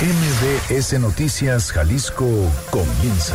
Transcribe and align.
MBS 0.00 0.98
Noticias 0.98 1.72
Jalisco 1.72 2.26
comienza. 2.70 3.34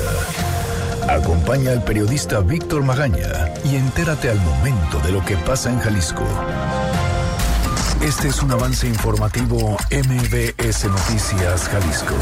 Acompaña 1.08 1.72
al 1.74 1.84
periodista 1.84 2.40
Víctor 2.40 2.84
Magaña 2.84 3.54
y 3.64 3.76
entérate 3.76 4.32
al 4.32 4.40
momento 4.42 5.00
de 5.02 5.12
lo 5.12 5.24
que 5.24 5.38
pasa 5.38 5.70
en 5.70 5.78
Jalisco. 5.78 6.24
Este 8.02 8.30
es 8.30 8.42
un 8.42 8.52
avance 8.52 8.88
informativo 8.88 9.78
MBS 9.92 10.86
Noticias 10.86 11.70
Jalisco. 11.70 12.16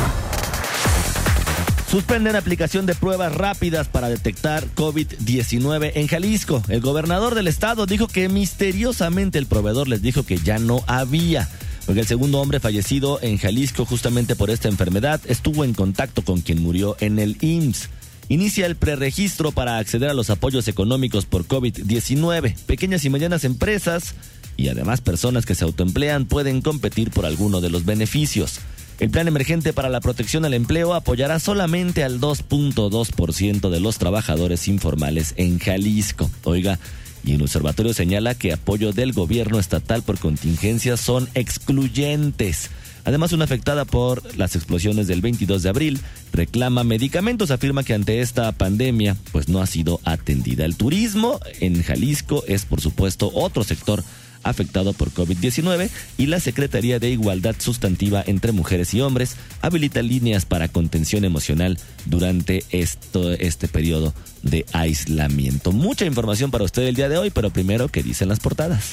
Suspenden 1.89 2.35
aplicación 2.35 2.85
de 2.85 2.95
pruebas 2.95 3.33
rápidas 3.33 3.87
para 3.87 4.09
detectar 4.09 4.65
COVID-19 4.75 5.93
en 5.95 6.07
Jalisco. 6.09 6.61
El 6.67 6.81
gobernador 6.81 7.33
del 7.33 7.47
estado 7.47 7.85
dijo 7.85 8.09
que 8.09 8.27
misteriosamente 8.27 9.39
el 9.39 9.45
proveedor 9.45 9.87
les 9.87 10.01
dijo 10.01 10.23
que 10.23 10.35
ya 10.35 10.59
no 10.59 10.83
había 10.85 11.47
porque 11.85 12.01
el 12.01 12.07
segundo 12.07 12.39
hombre 12.39 12.59
fallecido 12.59 13.19
en 13.21 13.37
Jalisco 13.37 13.85
justamente 13.85 14.35
por 14.35 14.49
esta 14.49 14.69
enfermedad 14.69 15.21
estuvo 15.27 15.63
en 15.63 15.73
contacto 15.73 16.23
con 16.23 16.41
quien 16.41 16.61
murió 16.61 16.95
en 16.99 17.19
el 17.19 17.37
IMSS. 17.41 17.89
Inicia 18.29 18.65
el 18.65 18.75
preregistro 18.75 19.51
para 19.51 19.77
acceder 19.77 20.09
a 20.09 20.13
los 20.13 20.29
apoyos 20.29 20.67
económicos 20.67 21.25
por 21.25 21.45
COVID-19. 21.45 22.55
Pequeñas 22.65 23.03
y 23.03 23.09
medianas 23.09 23.43
empresas 23.43 24.15
y 24.55 24.69
además 24.69 25.01
personas 25.01 25.45
que 25.45 25.55
se 25.55 25.65
autoemplean 25.65 26.25
pueden 26.25 26.61
competir 26.61 27.11
por 27.11 27.25
alguno 27.25 27.59
de 27.59 27.69
los 27.69 27.85
beneficios. 27.85 28.59
El 28.99 29.09
plan 29.09 29.27
emergente 29.27 29.73
para 29.73 29.89
la 29.89 29.99
protección 29.99 30.45
al 30.45 30.53
empleo 30.53 30.93
apoyará 30.93 31.39
solamente 31.39 32.03
al 32.03 32.21
2.2% 32.21 33.69
de 33.69 33.79
los 33.79 33.97
trabajadores 33.97 34.67
informales 34.67 35.33
en 35.35 35.59
Jalisco. 35.59 36.29
Oiga, 36.43 36.79
y 37.23 37.33
el 37.33 37.41
observatorio 37.41 37.93
señala 37.93 38.35
que 38.35 38.53
apoyo 38.53 38.91
del 38.91 39.13
gobierno 39.13 39.59
estatal 39.59 40.01
por 40.03 40.19
contingencias 40.19 40.99
son 40.99 41.29
excluyentes. 41.33 42.69
Además, 43.05 43.33
una 43.33 43.43
afectada 43.43 43.83
por 43.83 44.37
las 44.37 44.55
explosiones 44.55 45.07
del 45.07 45.21
22 45.21 45.63
de 45.63 45.69
abril 45.69 45.99
reclama 46.31 46.83
medicamentos. 46.83 47.51
Afirma 47.51 47.83
que 47.83 47.93
ante 47.93 48.21
esta 48.21 48.51
pandemia, 48.53 49.17
pues 49.31 49.49
no 49.49 49.61
ha 49.61 49.67
sido 49.67 49.99
atendida. 50.05 50.63
El 50.63 50.77
turismo 50.77 51.39
en 51.59 51.83
Jalisco 51.83 52.43
es, 52.47 52.65
por 52.65 52.79
supuesto, 52.79 53.29
otro 53.33 53.63
sector 53.63 54.03
afectado 54.43 54.93
por 54.93 55.11
COVID-19 55.11 55.89
y 56.17 56.27
la 56.27 56.39
Secretaría 56.39 56.99
de 56.99 57.09
Igualdad 57.09 57.55
Sustantiva 57.57 58.23
entre 58.25 58.51
Mujeres 58.51 58.93
y 58.93 59.01
Hombres 59.01 59.35
habilita 59.61 60.01
líneas 60.01 60.45
para 60.45 60.67
contención 60.67 61.25
emocional 61.25 61.79
durante 62.05 62.63
esto, 62.71 63.31
este 63.31 63.67
periodo 63.67 64.13
de 64.41 64.65
aislamiento. 64.73 65.71
Mucha 65.71 66.05
información 66.05 66.51
para 66.51 66.63
usted 66.63 66.83
el 66.83 66.95
día 66.95 67.09
de 67.09 67.17
hoy, 67.17 67.29
pero 67.29 67.49
primero, 67.49 67.87
¿qué 67.87 68.03
dicen 68.03 68.29
las 68.29 68.39
portadas? 68.39 68.91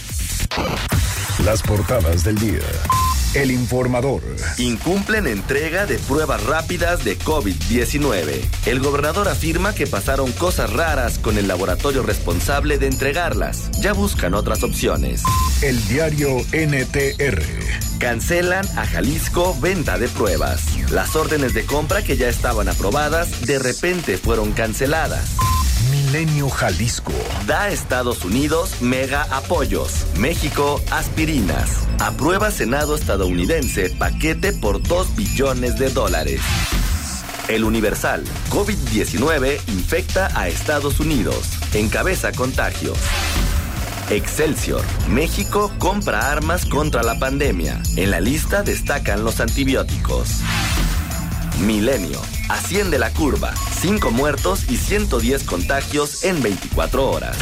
Las 1.44 1.62
portadas 1.62 2.24
del 2.24 2.38
día. 2.38 2.60
El 3.32 3.52
informador. 3.52 4.22
Incumplen 4.58 5.28
entrega 5.28 5.86
de 5.86 5.98
pruebas 6.00 6.42
rápidas 6.44 7.04
de 7.04 7.16
COVID-19. 7.16 8.40
El 8.66 8.80
gobernador 8.80 9.28
afirma 9.28 9.72
que 9.72 9.86
pasaron 9.86 10.32
cosas 10.32 10.72
raras 10.72 11.20
con 11.20 11.38
el 11.38 11.46
laboratorio 11.46 12.02
responsable 12.02 12.78
de 12.78 12.88
entregarlas. 12.88 13.70
Ya 13.80 13.92
buscan 13.92 14.34
otras 14.34 14.64
opciones. 14.64 15.22
El 15.62 15.80
diario 15.86 16.38
NTR. 16.50 17.40
Cancelan 18.00 18.66
a 18.76 18.84
Jalisco 18.84 19.56
venta 19.60 19.96
de 19.96 20.08
pruebas. 20.08 20.90
Las 20.90 21.14
órdenes 21.14 21.54
de 21.54 21.64
compra 21.64 22.02
que 22.02 22.16
ya 22.16 22.28
estaban 22.28 22.68
aprobadas 22.68 23.46
de 23.46 23.60
repente 23.60 24.18
fueron 24.18 24.50
canceladas. 24.50 25.36
Milenio 26.10 26.48
Jalisco. 26.48 27.12
Da 27.46 27.62
a 27.62 27.68
Estados 27.70 28.24
Unidos 28.24 28.82
mega 28.82 29.22
apoyos. 29.30 30.06
México 30.18 30.82
aspirinas. 30.90 31.86
Aprueba 32.00 32.50
Senado 32.50 32.96
estadounidense 32.96 33.90
paquete 33.90 34.52
por 34.52 34.82
2 34.82 35.14
billones 35.14 35.78
de 35.78 35.88
dólares. 35.90 36.40
El 37.46 37.62
Universal. 37.62 38.24
COVID-19 38.50 39.60
infecta 39.68 40.30
a 40.34 40.48
Estados 40.48 40.98
Unidos. 40.98 41.48
Encabeza 41.74 42.32
contagio. 42.32 42.92
Excelsior. 44.10 44.82
México 45.08 45.72
compra 45.78 46.32
armas 46.32 46.66
contra 46.66 47.04
la 47.04 47.20
pandemia. 47.20 47.80
En 47.94 48.10
la 48.10 48.18
lista 48.20 48.64
destacan 48.64 49.22
los 49.22 49.38
antibióticos. 49.38 50.40
Milenio. 51.60 52.20
Asciende 52.48 52.98
la 52.98 53.10
curva. 53.10 53.54
5 53.80 54.10
muertos 54.10 54.70
y 54.70 54.76
110 54.76 55.44
contagios 55.44 56.24
en 56.24 56.42
24 56.42 57.10
horas. 57.10 57.36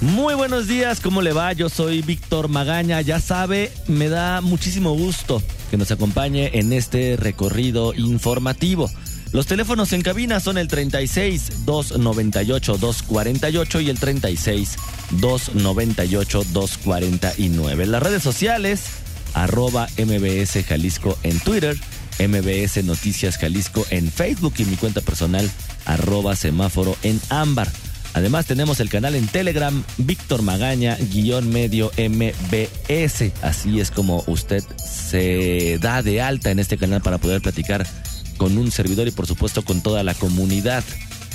Muy 0.00 0.34
buenos 0.34 0.68
días, 0.68 1.00
¿cómo 1.00 1.22
le 1.22 1.32
va? 1.32 1.52
Yo 1.52 1.68
soy 1.68 2.02
Víctor 2.02 2.48
Magaña. 2.48 3.00
Ya 3.00 3.20
sabe, 3.20 3.72
me 3.88 4.08
da 4.08 4.40
muchísimo 4.40 4.92
gusto 4.94 5.42
que 5.70 5.76
nos 5.76 5.90
acompañe 5.90 6.58
en 6.58 6.72
este 6.72 7.16
recorrido 7.16 7.94
informativo. 7.94 8.88
Los 9.32 9.46
teléfonos 9.46 9.92
en 9.92 10.02
cabina 10.02 10.40
son 10.40 10.56
el 10.56 10.68
36 10.68 11.66
298 11.66 12.78
248 12.78 13.80
y 13.80 13.90
el 13.90 13.98
36 13.98 14.76
298 15.10 16.44
249. 16.52 17.86
Las 17.86 18.02
redes 18.02 18.22
sociales, 18.22 18.82
arroba 19.34 19.88
MBS 19.98 20.64
Jalisco 20.66 21.18
en 21.22 21.38
Twitter, 21.40 21.76
MBS 22.18 22.84
Noticias 22.84 23.38
Jalisco 23.38 23.86
en 23.90 24.10
Facebook 24.10 24.54
y 24.58 24.64
mi 24.64 24.76
cuenta 24.76 25.00
personal, 25.00 25.48
arroba 25.84 26.36
semáforo 26.36 26.96
en 27.02 27.20
ámbar. 27.30 27.68
Además 28.14 28.46
tenemos 28.46 28.80
el 28.80 28.88
canal 28.88 29.14
en 29.14 29.28
Telegram, 29.28 29.84
Víctor 29.98 30.42
Magaña, 30.42 30.96
guion 30.96 31.50
medio 31.50 31.92
MBS. 31.96 33.32
Así 33.42 33.80
es 33.80 33.90
como 33.90 34.24
usted 34.26 34.64
se 34.76 35.78
da 35.78 36.02
de 36.02 36.20
alta 36.20 36.50
en 36.50 36.58
este 36.58 36.78
canal 36.78 37.02
para 37.02 37.18
poder 37.18 37.42
platicar 37.42 37.86
con 38.36 38.56
un 38.56 38.70
servidor 38.70 39.06
y 39.08 39.10
por 39.10 39.26
supuesto 39.26 39.64
con 39.64 39.82
toda 39.82 40.02
la 40.02 40.14
comunidad 40.14 40.84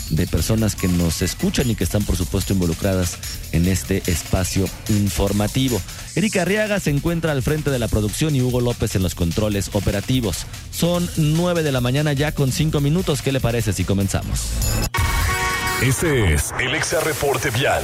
de 0.09 0.27
personas 0.27 0.75
que 0.75 0.87
nos 0.87 1.21
escuchan 1.21 1.69
y 1.69 1.75
que 1.75 1.83
están 1.83 2.03
por 2.03 2.15
supuesto 2.15 2.53
involucradas 2.53 3.17
en 3.51 3.67
este 3.67 4.03
espacio 4.07 4.65
informativo. 4.89 5.81
Erika 6.15 6.43
Arriaga 6.43 6.79
se 6.79 6.89
encuentra 6.89 7.31
al 7.31 7.41
frente 7.41 7.71
de 7.71 7.79
la 7.79 7.87
producción 7.87 8.35
y 8.35 8.41
Hugo 8.41 8.61
López 8.61 8.95
en 8.95 9.03
los 9.03 9.15
controles 9.15 9.69
operativos. 9.73 10.45
Son 10.71 11.09
nueve 11.17 11.63
de 11.63 11.71
la 11.71 11.81
mañana 11.81 12.13
ya 12.13 12.31
con 12.31 12.51
cinco 12.51 12.81
minutos. 12.81 13.21
¿Qué 13.21 13.31
le 13.31 13.39
parece 13.39 13.73
si 13.73 13.83
comenzamos? 13.83 14.41
Este 15.81 16.33
es 16.33 16.53
el 16.59 16.75
Exa 16.75 16.99
Reporte 17.01 17.49
Vial. 17.49 17.83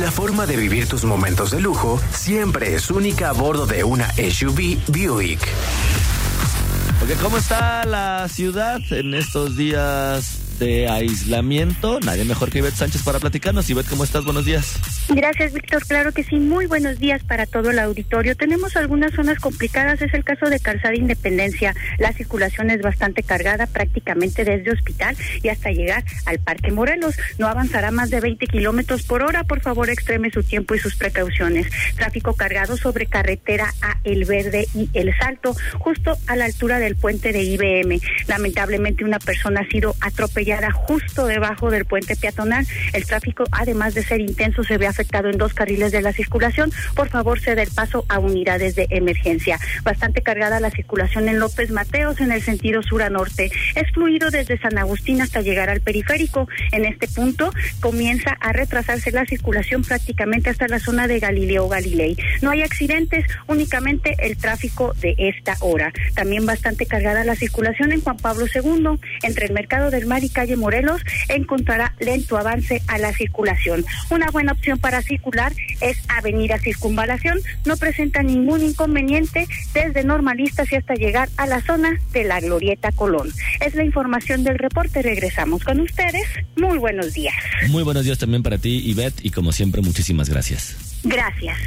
La 0.00 0.10
forma 0.10 0.44
de 0.44 0.56
vivir 0.56 0.86
tus 0.86 1.04
momentos 1.04 1.50
de 1.50 1.60
lujo 1.60 2.00
siempre 2.12 2.74
es 2.74 2.90
única 2.90 3.30
a 3.30 3.32
bordo 3.32 3.66
de 3.66 3.84
una 3.84 4.12
SUV 4.12 4.76
Buick. 4.86 5.40
Porque 6.98 7.14
¿cómo 7.14 7.36
está 7.38 7.84
la 7.84 8.28
ciudad 8.28 8.80
en 8.90 9.14
estos 9.14 9.56
días 9.56 10.47
de 10.58 10.88
aislamiento? 10.88 12.00
Nadie 12.00 12.24
mejor 12.24 12.50
que 12.50 12.58
Ivette 12.58 12.74
Sánchez 12.74 13.02
para 13.02 13.18
platicarnos. 13.20 13.68
Ivette, 13.70 13.88
¿cómo 13.88 14.04
estás? 14.04 14.24
Buenos 14.24 14.44
días. 14.44 14.78
Gracias, 15.08 15.52
Víctor. 15.52 15.86
Claro 15.86 16.12
que 16.12 16.24
sí. 16.24 16.36
Muy 16.36 16.66
buenos 16.66 16.98
días 16.98 17.22
para 17.22 17.46
todo 17.46 17.70
el 17.70 17.78
auditorio. 17.78 18.36
Tenemos 18.36 18.76
algunas 18.76 19.14
zonas 19.14 19.38
complicadas. 19.38 20.02
Es 20.02 20.12
el 20.14 20.24
caso 20.24 20.46
de 20.46 20.58
Calzada 20.58 20.94
Independencia. 20.94 21.74
La 21.98 22.12
circulación 22.12 22.70
es 22.70 22.82
bastante 22.82 23.22
cargada, 23.22 23.66
prácticamente 23.66 24.44
desde 24.44 24.72
Hospital 24.72 25.16
y 25.42 25.48
hasta 25.48 25.70
llegar 25.70 26.04
al 26.26 26.38
Parque 26.38 26.72
Morelos. 26.72 27.14
No 27.38 27.46
avanzará 27.46 27.90
más 27.90 28.10
de 28.10 28.20
20 28.20 28.46
kilómetros 28.46 29.02
por 29.02 29.22
hora. 29.22 29.44
Por 29.44 29.60
favor, 29.60 29.90
extreme 29.90 30.30
su 30.30 30.42
tiempo 30.42 30.74
y 30.74 30.78
sus 30.78 30.96
precauciones. 30.96 31.66
Tráfico 31.96 32.34
cargado 32.34 32.76
sobre 32.76 33.06
carretera 33.06 33.72
a 33.80 33.98
El 34.04 34.24
Verde 34.24 34.66
y 34.74 34.90
El 34.94 35.14
Salto, 35.18 35.54
justo 35.78 36.16
a 36.26 36.36
la 36.36 36.46
altura 36.46 36.78
del 36.78 36.96
puente 36.96 37.32
de 37.32 37.42
IBM. 37.42 38.00
Lamentablemente, 38.26 39.04
una 39.04 39.18
persona 39.18 39.60
ha 39.60 39.68
sido 39.70 39.94
atropellada 40.00 40.47
justo 40.72 41.26
debajo 41.26 41.70
del 41.70 41.84
puente 41.84 42.16
peatonal. 42.16 42.66
El 42.92 43.04
tráfico, 43.04 43.44
además 43.50 43.94
de 43.94 44.02
ser 44.02 44.20
intenso, 44.20 44.64
se 44.64 44.78
ve 44.78 44.86
afectado 44.86 45.28
en 45.28 45.38
dos 45.38 45.54
carriles 45.54 45.92
de 45.92 46.02
la 46.02 46.12
circulación. 46.12 46.72
Por 46.94 47.08
favor, 47.08 47.40
cede 47.40 47.62
el 47.62 47.70
paso 47.70 48.04
a 48.08 48.18
unidades 48.18 48.74
de 48.74 48.86
emergencia. 48.90 49.58
Bastante 49.82 50.22
cargada 50.22 50.60
la 50.60 50.70
circulación 50.70 51.28
en 51.28 51.38
López 51.38 51.70
Mateos 51.70 52.20
en 52.20 52.32
el 52.32 52.42
sentido 52.42 52.82
sur 52.82 53.02
a 53.02 53.10
norte. 53.10 53.50
Es 53.74 53.90
fluido 53.92 54.30
desde 54.30 54.58
San 54.58 54.78
Agustín 54.78 55.20
hasta 55.20 55.40
llegar 55.40 55.70
al 55.70 55.80
periférico. 55.80 56.48
En 56.72 56.84
este 56.84 57.08
punto 57.08 57.52
comienza 57.80 58.36
a 58.40 58.52
retrasarse 58.52 59.10
la 59.10 59.26
circulación 59.26 59.82
prácticamente 59.82 60.50
hasta 60.50 60.68
la 60.68 60.78
zona 60.78 61.06
de 61.06 61.18
Galileo 61.18 61.68
Galilei. 61.68 62.16
No 62.42 62.50
hay 62.50 62.62
accidentes, 62.62 63.24
únicamente 63.46 64.16
el 64.20 64.36
tráfico 64.36 64.94
de 65.00 65.14
esta 65.18 65.56
hora. 65.60 65.92
También 66.14 66.46
bastante 66.46 66.86
cargada 66.86 67.24
la 67.24 67.36
circulación 67.36 67.92
en 67.92 68.00
Juan 68.00 68.16
Pablo 68.16 68.46
II, 68.52 68.98
entre 69.22 69.46
el 69.46 69.52
Mercado 69.52 69.90
del 69.90 70.06
Mar 70.06 70.24
y 70.24 70.28
calle 70.38 70.54
Morelos, 70.54 71.02
encontrará 71.28 71.96
lento 71.98 72.38
avance 72.38 72.80
a 72.86 72.96
la 72.98 73.12
circulación. 73.12 73.84
Una 74.08 74.30
buena 74.30 74.52
opción 74.52 74.78
para 74.78 75.02
circular 75.02 75.52
es 75.80 75.98
Avenida 76.06 76.60
Circunvalación. 76.60 77.40
No 77.64 77.76
presenta 77.76 78.22
ningún 78.22 78.62
inconveniente 78.62 79.48
desde 79.74 80.04
normalistas 80.04 80.70
y 80.70 80.76
hasta 80.76 80.94
llegar 80.94 81.28
a 81.38 81.48
la 81.48 81.60
zona 81.60 81.98
de 82.12 82.22
la 82.22 82.38
Glorieta 82.38 82.92
Colón. 82.92 83.32
Es 83.60 83.74
la 83.74 83.82
información 83.82 84.44
del 84.44 84.58
reporte. 84.58 85.02
Regresamos 85.02 85.64
con 85.64 85.80
ustedes. 85.80 86.28
Muy 86.56 86.78
buenos 86.78 87.14
días. 87.14 87.34
Muy 87.70 87.82
buenos 87.82 88.04
días 88.04 88.18
también 88.18 88.44
para 88.44 88.58
ti, 88.58 88.80
Ivette, 88.84 89.24
y 89.24 89.30
como 89.30 89.50
siempre, 89.50 89.82
muchísimas 89.82 90.28
gracias. 90.28 91.00
Gracias. 91.02 91.58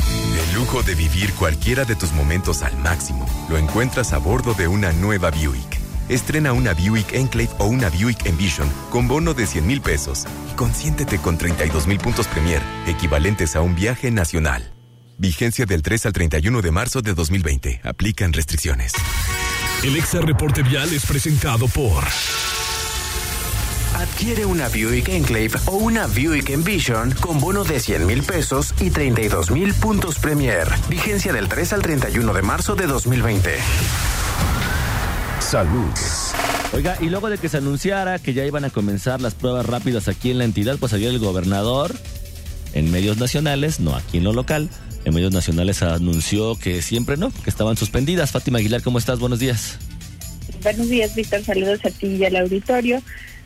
El 0.00 0.54
lujo 0.56 0.82
de 0.82 0.96
vivir 0.96 1.32
cualquiera 1.34 1.84
de 1.84 1.94
tus 1.94 2.10
momentos 2.10 2.62
al 2.62 2.76
máximo 2.78 3.28
lo 3.48 3.58
encuentras 3.58 4.12
a 4.12 4.18
bordo 4.18 4.54
de 4.54 4.66
una 4.66 4.92
nueva 4.92 5.30
Buick. 5.30 5.87
Estrena 6.08 6.54
una 6.54 6.72
Buick 6.72 7.12
Enclave 7.12 7.50
o 7.58 7.66
una 7.66 7.90
Buick 7.90 8.24
Envision 8.24 8.66
con 8.88 9.06
bono 9.06 9.34
de 9.34 9.46
100 9.46 9.66
mil 9.66 9.82
pesos 9.82 10.24
y 10.50 10.56
consiéntete 10.56 11.18
con 11.18 11.36
32 11.36 11.86
mil 11.86 11.98
puntos 11.98 12.26
Premier, 12.26 12.62
equivalentes 12.86 13.54
a 13.56 13.60
un 13.60 13.74
viaje 13.74 14.10
nacional. 14.10 14.72
Vigencia 15.18 15.66
del 15.66 15.82
3 15.82 16.06
al 16.06 16.12
31 16.14 16.62
de 16.62 16.70
marzo 16.70 17.02
de 17.02 17.12
2020. 17.12 17.82
Aplican 17.84 18.32
restricciones. 18.32 18.92
El 19.82 19.96
Exa 19.96 20.20
Reporte 20.20 20.62
Vial 20.62 20.92
es 20.94 21.04
presentado 21.04 21.68
por... 21.68 22.04
Adquiere 23.94 24.46
una 24.46 24.68
Buick 24.68 25.08
Enclave 25.08 25.50
o 25.66 25.72
una 25.72 26.06
Buick 26.06 26.50
Envision 26.50 27.12
con 27.20 27.38
bono 27.38 27.64
de 27.64 27.80
100 27.80 28.06
mil 28.06 28.22
pesos 28.22 28.72
y 28.80 28.90
32 28.90 29.50
mil 29.50 29.74
puntos 29.74 30.18
Premier. 30.18 30.68
Vigencia 30.88 31.32
del 31.32 31.48
3 31.48 31.74
al 31.74 31.82
31 31.82 32.32
de 32.32 32.42
marzo 32.42 32.76
de 32.76 32.86
2020. 32.86 33.58
Salud. 35.40 35.90
Oiga, 36.74 36.98
y 37.00 37.06
luego 37.06 37.30
de 37.30 37.38
que 37.38 37.48
se 37.48 37.56
anunciara 37.56 38.18
que 38.18 38.34
ya 38.34 38.44
iban 38.44 38.64
a 38.64 38.70
comenzar 38.70 39.20
las 39.20 39.34
pruebas 39.34 39.64
rápidas 39.64 40.08
aquí 40.08 40.30
en 40.30 40.38
la 40.38 40.44
entidad, 40.44 40.76
pues 40.78 40.92
ayer 40.92 41.10
el 41.10 41.18
gobernador, 41.18 41.94
en 42.74 42.90
medios 42.90 43.16
nacionales, 43.16 43.80
no 43.80 43.96
aquí 43.96 44.18
en 44.18 44.24
lo 44.24 44.32
local, 44.32 44.68
en 45.04 45.14
medios 45.14 45.32
nacionales 45.32 45.82
anunció 45.82 46.56
que 46.58 46.82
siempre 46.82 47.16
no, 47.16 47.30
que 47.30 47.48
estaban 47.48 47.76
suspendidas. 47.76 48.32
Fátima 48.32 48.58
Aguilar, 48.58 48.82
¿cómo 48.82 48.98
estás? 48.98 49.18
Buenos 49.18 49.38
días. 49.38 49.78
Buenos 50.62 50.88
días, 50.88 51.14
Víctor. 51.14 51.42
Saludos 51.42 51.80
a 51.84 51.90
ti 51.90 52.06
y 52.06 52.24
al 52.24 52.36
auditorio. 52.36 53.00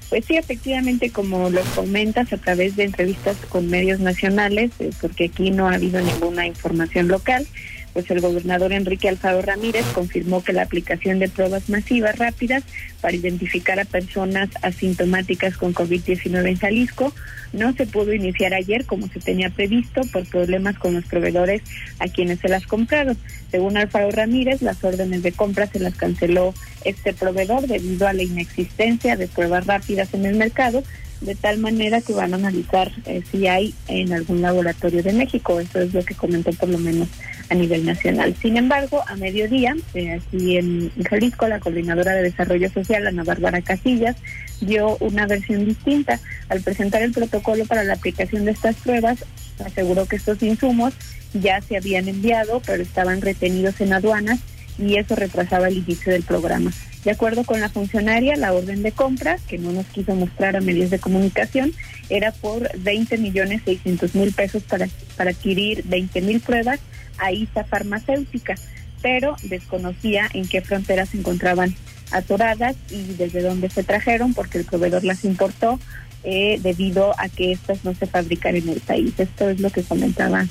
Pues 0.09 0.25
sí, 0.27 0.37
efectivamente, 0.37 1.11
como 1.11 1.50
lo 1.50 1.62
comentas 1.75 2.33
a 2.33 2.37
través 2.37 2.77
de 2.77 2.85
entrevistas 2.85 3.37
con 3.49 3.69
medios 3.69 4.00
nacionales, 4.00 4.73
porque 5.00 5.27
aquí 5.27 5.50
no 5.50 5.69
ha 5.69 5.75
habido 5.75 6.00
ninguna 6.00 6.47
información 6.47 7.09
local, 7.09 7.47
pues 7.93 8.11
el 8.11 8.21
gobernador 8.21 8.73
Enrique 8.73 9.09
Alfaro 9.09 9.43
Ramírez 9.43 9.85
confirmó 9.94 10.43
que 10.43 10.53
la 10.53 10.62
aplicación 10.62 11.19
de 11.19 11.29
pruebas 11.29 11.69
masivas 11.69 12.19
rápidas 12.19 12.65
para 13.00 13.17
identificar 13.17 13.79
a 13.79 13.85
personas 13.85 14.49
asintomáticas 14.62 15.56
con 15.56 15.75
COVID-19 15.75 16.49
en 16.49 16.56
Jalisco 16.56 17.12
no 17.53 17.73
se 17.75 17.87
pudo 17.87 18.15
iniciar 18.15 18.55
ayer 18.55 18.87
como 18.87 19.09
se 19.09 19.21
tenía 19.21 19.50
previsto 19.50 20.00
por 20.12 20.27
problemas 20.27 20.79
con 20.79 20.94
los 20.94 21.05
proveedores 21.05 21.62
a 21.99 22.09
quienes 22.09 22.41
se 22.41 22.49
las 22.49 22.67
compraron. 22.67 23.17
Según 23.50 23.77
Alfaro 23.77 24.11
Ramírez, 24.11 24.62
las 24.62 24.83
órdenes 24.83 25.23
de 25.23 25.33
compra 25.33 25.67
se 25.67 25.79
las 25.79 25.94
canceló 25.94 26.55
este 26.85 27.12
proveedor 27.12 27.67
debido 27.67 28.09
a 28.09 28.15
la 28.15 28.23
inexistencia 28.23 29.17
de 29.17 29.29
pruebas 29.29 29.67
rápidas 29.67 30.15
en 30.15 30.25
el 30.25 30.37
mercado 30.37 30.83
de 31.22 31.34
tal 31.34 31.58
manera 31.58 32.00
que 32.00 32.12
van 32.12 32.32
a 32.32 32.36
analizar 32.36 32.90
eh, 33.06 33.22
si 33.30 33.46
hay 33.46 33.74
en 33.88 34.12
algún 34.12 34.42
laboratorio 34.42 35.02
de 35.02 35.12
México. 35.12 35.60
Eso 35.60 35.80
es 35.80 35.94
lo 35.94 36.04
que 36.04 36.14
comentó 36.14 36.52
por 36.52 36.69
lo 36.69 36.78
menos 36.78 37.08
a 37.48 37.54
nivel 37.54 37.84
nacional. 37.84 38.34
Sin 38.40 38.56
embargo, 38.56 39.02
a 39.06 39.16
mediodía, 39.16 39.76
eh, 39.94 40.12
aquí 40.12 40.56
en 40.56 40.90
Jalisco, 41.08 41.48
la 41.48 41.60
coordinadora 41.60 42.12
de 42.12 42.22
Desarrollo 42.22 42.70
Social, 42.70 43.06
Ana 43.06 43.24
Bárbara 43.24 43.62
Casillas, 43.62 44.16
dio 44.60 44.96
una 44.98 45.26
versión 45.26 45.64
distinta. 45.64 46.20
Al 46.48 46.60
presentar 46.60 47.02
el 47.02 47.12
protocolo 47.12 47.64
para 47.66 47.84
la 47.84 47.94
aplicación 47.94 48.44
de 48.44 48.52
estas 48.52 48.76
pruebas, 48.76 49.24
aseguró 49.64 50.06
que 50.06 50.16
estos 50.16 50.42
insumos 50.42 50.94
ya 51.34 51.60
se 51.60 51.76
habían 51.76 52.08
enviado, 52.08 52.60
pero 52.64 52.82
estaban 52.82 53.20
retenidos 53.20 53.80
en 53.80 53.92
aduanas 53.92 54.40
y 54.78 54.96
eso 54.96 55.14
retrasaba 55.14 55.69
el 55.69 55.78
inicio 55.78 56.12
del 56.12 56.22
programa. 56.22 56.72
De 57.04 57.10
acuerdo 57.10 57.43
con 57.43 57.60
la 57.60 57.69
funcionaria, 57.69 58.37
la 58.37 58.52
orden 58.52 58.82
de 58.82 58.93
compra, 58.93 59.38
que 59.49 59.58
no 59.58 59.72
nos 59.72 59.87
quiso 59.87 60.14
mostrar 60.14 60.54
a 60.56 60.60
medios 60.60 60.90
de 60.90 61.00
comunicación, 61.00 61.72
era 62.08 62.31
por 62.31 62.70
20 62.78 63.19
millones 63.19 63.62
600 63.64 64.14
mil 64.14 64.32
pesos 64.32 64.62
para, 64.62 64.88
para 65.16 65.31
adquirir 65.31 65.82
20 65.84 66.20
mil 66.20 66.40
pruebas 66.40 66.78
a 67.19 67.32
ISA 67.32 67.64
Farmacéutica, 67.64 68.54
pero 69.00 69.34
desconocía 69.43 70.28
en 70.32 70.46
qué 70.46 70.60
fronteras 70.60 71.08
se 71.08 71.19
encontraban 71.19 71.75
atoradas 72.12 72.76
y 72.90 73.14
desde 73.14 73.43
dónde 73.43 73.69
se 73.69 73.82
trajeron, 73.82 74.32
porque 74.32 74.58
el 74.58 74.64
proveedor 74.64 75.02
las 75.02 75.25
importó 75.25 75.81
eh, 76.22 76.60
debido 76.62 77.19
a 77.19 77.28
que 77.28 77.50
estas 77.50 77.84
no 77.84 77.94
se 77.94 78.06
fabrican 78.06 78.55
en 78.55 78.69
el 78.69 78.81
país. 78.81 79.12
Esto 79.19 79.48
es 79.48 79.58
lo 79.58 79.70
que 79.70 79.82
comentaba 79.82 80.46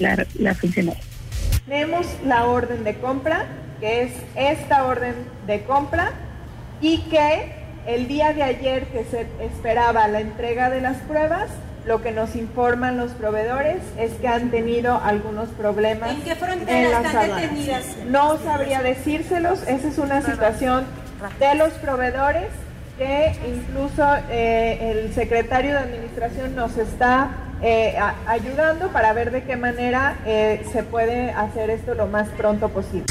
la, 0.00 0.26
la 0.36 0.54
funcionaria. 0.56 1.02
Tenemos 1.68 2.06
la 2.24 2.46
orden 2.46 2.82
de 2.82 2.96
compra 2.96 3.46
que 3.80 4.02
es 4.02 4.12
esta 4.36 4.84
orden 4.84 5.14
de 5.46 5.62
compra 5.64 6.12
y 6.80 6.98
que 7.02 7.52
el 7.86 8.06
día 8.08 8.32
de 8.32 8.42
ayer 8.42 8.86
que 8.86 9.04
se 9.04 9.26
esperaba 9.42 10.06
la 10.08 10.20
entrega 10.20 10.70
de 10.70 10.80
las 10.80 10.98
pruebas, 10.98 11.48
lo 11.86 12.02
que 12.02 12.12
nos 12.12 12.36
informan 12.36 12.98
los 12.98 13.12
proveedores 13.12 13.78
es 13.98 14.12
que 14.12 14.28
han 14.28 14.50
tenido 14.50 15.00
algunos 15.02 15.48
problemas. 15.50 16.10
¿En 16.10 16.22
qué 16.22 16.34
fronteras 16.34 17.04
están 17.04 17.36
detenidas? 17.36 17.84
No 18.06 18.38
sabría 18.38 18.82
decírselos, 18.82 19.62
esa 19.66 19.88
es 19.88 19.98
una 19.98 20.20
situación 20.20 20.84
de 21.38 21.54
los 21.54 21.72
proveedores 21.74 22.48
que 22.98 23.32
incluso 23.48 24.04
eh, 24.30 24.92
el 24.92 25.14
secretario 25.14 25.72
de 25.72 25.78
Administración 25.78 26.54
nos 26.54 26.76
está 26.76 27.30
eh, 27.62 27.96
ayudando 28.26 28.88
para 28.88 29.14
ver 29.14 29.30
de 29.30 29.44
qué 29.44 29.56
manera 29.56 30.18
eh, 30.26 30.62
se 30.70 30.82
puede 30.82 31.30
hacer 31.30 31.70
esto 31.70 31.94
lo 31.94 32.06
más 32.06 32.28
pronto 32.28 32.68
posible. 32.68 33.06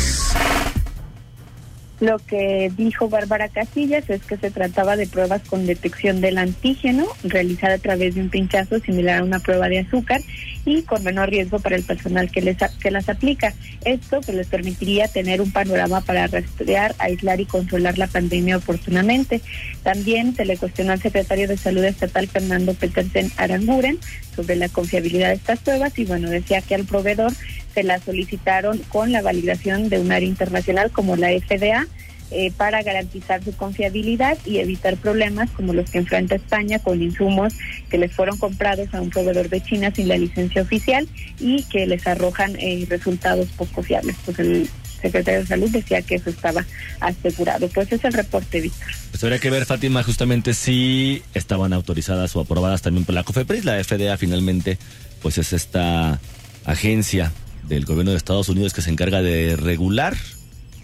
Lo 2.00 2.18
que 2.18 2.72
dijo 2.78 3.10
Bárbara 3.10 3.50
Casillas 3.50 4.10
es 4.10 4.24
que 4.24 4.38
se 4.38 4.52
trataba 4.52 4.96
de 4.96 5.06
pruebas 5.06 5.42
con 5.50 5.66
detección 5.66 6.22
del 6.22 6.38
antígeno 6.38 7.06
realizada 7.24 7.74
a 7.74 7.80
través 7.80 8.16
de 8.16 8.22
un 8.22 8.30
pinchazo 8.30 8.80
similar 8.80 9.20
a 9.20 9.24
una 9.24 9.40
prueba 9.40 9.68
de 9.68 9.80
azúcar 9.80 10.22
y 10.66 10.84
con 10.84 11.04
menor 11.04 11.30
riesgo 11.30 11.60
para 11.60 11.76
el 11.76 11.84
personal 11.84 12.32
que, 12.32 12.42
les, 12.42 12.58
que 12.80 12.92
las 12.92 13.10
aplica. 13.10 13.54
Esto 13.84 14.22
que 14.22 14.32
les 14.32 14.48
permitiría 14.48 15.08
tener 15.10 15.42
un 15.42 15.52
panorama 15.52 16.00
para 16.02 16.28
rastrear, 16.28 16.96
aislar 17.00 17.42
y 17.42 17.46
controlar 17.46 17.98
la 17.98 18.08
pandemia 18.08 18.58
oportunamente. 18.58 19.42
También 19.84 20.36
se 20.36 20.46
le 20.46 20.58
cuestionó 20.58 20.94
al 20.94 21.02
secretario 21.02 21.48
de 21.48 21.58
Salud 21.58 21.84
Estatal 21.84 22.28
Fernando 22.28 22.74
Petersen 22.76 23.32
Aranguren 23.36 24.00
sobre 24.36 24.56
la 24.56 24.70
confiabilidad 24.70 25.30
de 25.30 25.36
estas 25.36 25.60
pruebas 25.60 25.98
y 26.00 26.06
bueno, 26.06 26.30
decía 26.30 26.62
que 26.62 26.76
al 26.76 26.86
proveedor 26.86 27.34
se 27.74 27.84
la 27.84 28.00
solicitaron 28.00 28.80
con 28.90 29.12
la 29.12 29.22
validación 29.22 29.90
de 29.90 30.00
un 30.00 30.12
área 30.12 30.28
internacional 30.28 30.92
como 30.92 31.16
la 31.16 31.30
FDA 31.30 31.88
eh, 32.32 32.52
para 32.56 32.84
garantizar 32.84 33.44
su 33.44 33.56
confiabilidad 33.56 34.38
y 34.46 34.60
evitar 34.60 34.98
problemas 34.98 35.50
como 35.50 35.74
los 35.74 35.90
que 35.90 35.98
enfrenta 35.98 36.36
España 36.36 36.78
con 36.78 37.02
insumos 37.02 37.56
que 37.90 37.98
les 37.98 38.14
fueron 38.14 38.38
comprados 38.38 38.94
a 38.94 39.02
un 39.02 39.10
proveedor 39.10 39.50
de 39.50 39.62
China 39.62 39.92
sin 39.96 40.08
la 40.08 40.16
licencia 40.16 40.62
oficial 40.62 41.08
y 41.40 41.64
que 41.64 41.88
les 41.88 42.06
arrojan 42.06 42.56
eh, 42.60 42.86
resultados 42.88 43.48
poco 43.58 43.82
fiables. 43.82 44.16
Pues 44.26 44.38
el 44.38 44.70
secretario 45.02 45.40
de 45.40 45.48
Salud 45.48 45.72
decía 45.72 46.04
que 46.04 46.16
eso 46.16 46.30
estaba 46.30 46.64
asegurado. 47.00 47.68
Pues 47.70 47.92
es 47.92 48.04
el 48.04 48.14
reporte, 48.14 48.62
Víctor. 48.62 48.88
Pues 49.10 49.24
habría 49.24 49.40
que 49.40 49.50
ver, 49.50 49.66
Fátima, 49.66 50.04
justamente 50.04 50.54
si 50.54 51.24
estaban 51.34 51.74
autorizadas 51.74 52.36
o 52.36 52.42
aprobadas 52.42 52.84
también 52.84 53.06
por 53.06 53.16
la 53.16 53.24
COFEPRIS. 53.24 53.66
La 53.66 53.84
FDA 53.84 54.18
finalmente, 54.18 54.78
pues 55.24 55.40
es 55.40 55.52
esta 55.52 56.20
agencia 56.66 57.32
del 57.70 57.86
gobierno 57.86 58.12
de 58.12 58.18
Estados 58.18 58.50
Unidos 58.50 58.74
que 58.74 58.82
se 58.82 58.90
encarga 58.90 59.22
de 59.22 59.56
regular, 59.56 60.18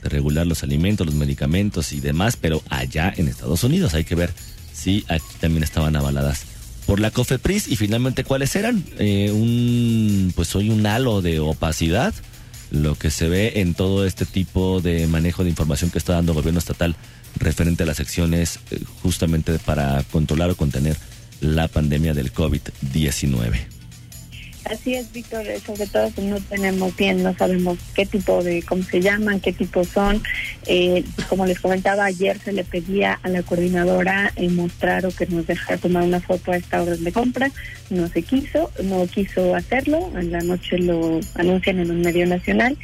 de 0.03 0.09
regular 0.09 0.47
los 0.47 0.63
alimentos, 0.63 1.05
los 1.05 1.15
medicamentos 1.15 1.91
y 1.91 1.99
demás, 1.99 2.37
pero 2.37 2.61
allá 2.69 3.11
en 3.17 3.27
Estados 3.27 3.63
Unidos. 3.63 3.95
Hay 3.95 4.05
que 4.05 4.15
ver 4.15 4.31
si 4.71 5.03
aquí 5.09 5.25
también 5.41 5.63
estaban 5.63 5.95
avaladas 5.95 6.45
por 6.85 6.99
la 6.99 7.11
COFEPRIS. 7.11 7.67
Y 7.67 7.75
finalmente 7.75 8.23
cuáles 8.23 8.55
eran 8.55 8.83
eh, 8.99 9.31
un 9.33 10.31
pues 10.35 10.55
hoy 10.55 10.69
un 10.69 10.85
halo 10.85 11.21
de 11.21 11.39
opacidad 11.39 12.13
lo 12.71 12.95
que 12.95 13.11
se 13.11 13.27
ve 13.29 13.53
en 13.57 13.73
todo 13.73 14.05
este 14.05 14.25
tipo 14.25 14.81
de 14.81 15.07
manejo 15.07 15.43
de 15.43 15.49
información 15.49 15.91
que 15.91 15.97
está 15.97 16.13
dando 16.13 16.31
el 16.31 16.37
gobierno 16.37 16.59
estatal 16.59 16.95
referente 17.37 17.83
a 17.83 17.85
las 17.85 17.99
acciones 17.99 18.59
eh, 18.71 18.79
justamente 19.01 19.57
para 19.59 20.03
controlar 20.03 20.49
o 20.49 20.55
contener 20.55 20.97
la 21.41 21.67
pandemia 21.67 22.13
del 22.13 22.33
COVID-19. 22.33 23.74
Así 24.65 24.95
es, 24.95 25.11
Víctor, 25.11 25.45
eh, 25.47 25.59
sobre 25.59 25.85
todo 25.85 26.09
si 26.09 26.21
no 26.21 26.39
tenemos 26.41 26.95
bien, 26.95 27.21
no 27.21 27.35
sabemos 27.35 27.77
qué 27.93 28.05
tipo 28.07 28.43
de, 28.43 28.63
cómo 28.63 28.81
se 28.81 28.99
llaman, 28.99 29.39
qué 29.39 29.53
tipo 29.53 29.83
son. 29.83 30.23
Eh, 30.65 31.03
como 31.29 31.45
les 31.45 31.59
comentaba 31.59 32.05
ayer, 32.05 32.39
se 32.39 32.51
le 32.51 32.63
pedía 32.63 33.19
a 33.21 33.29
la 33.29 33.43
coordinadora 33.43 34.33
eh, 34.35 34.49
mostrar 34.49 35.05
o 35.05 35.11
que 35.11 35.27
nos 35.27 35.45
dejara 35.45 35.77
tomar 35.77 36.01
una 36.01 36.19
foto 36.19 36.51
a 36.51 36.57
esta 36.57 36.81
orden 36.81 37.03
de 37.03 37.11
compra. 37.11 37.51
No 37.91 38.07
se 38.07 38.23
quiso, 38.23 38.71
no 38.83 39.05
quiso 39.05 39.53
hacerlo. 39.53 40.11
En 40.17 40.31
la 40.31 40.41
noche 40.41 40.79
lo 40.79 41.19
anuncian 41.35 41.79
en 41.79 41.91
un 41.91 42.01
medio 42.01 42.25
nacional 42.25 42.75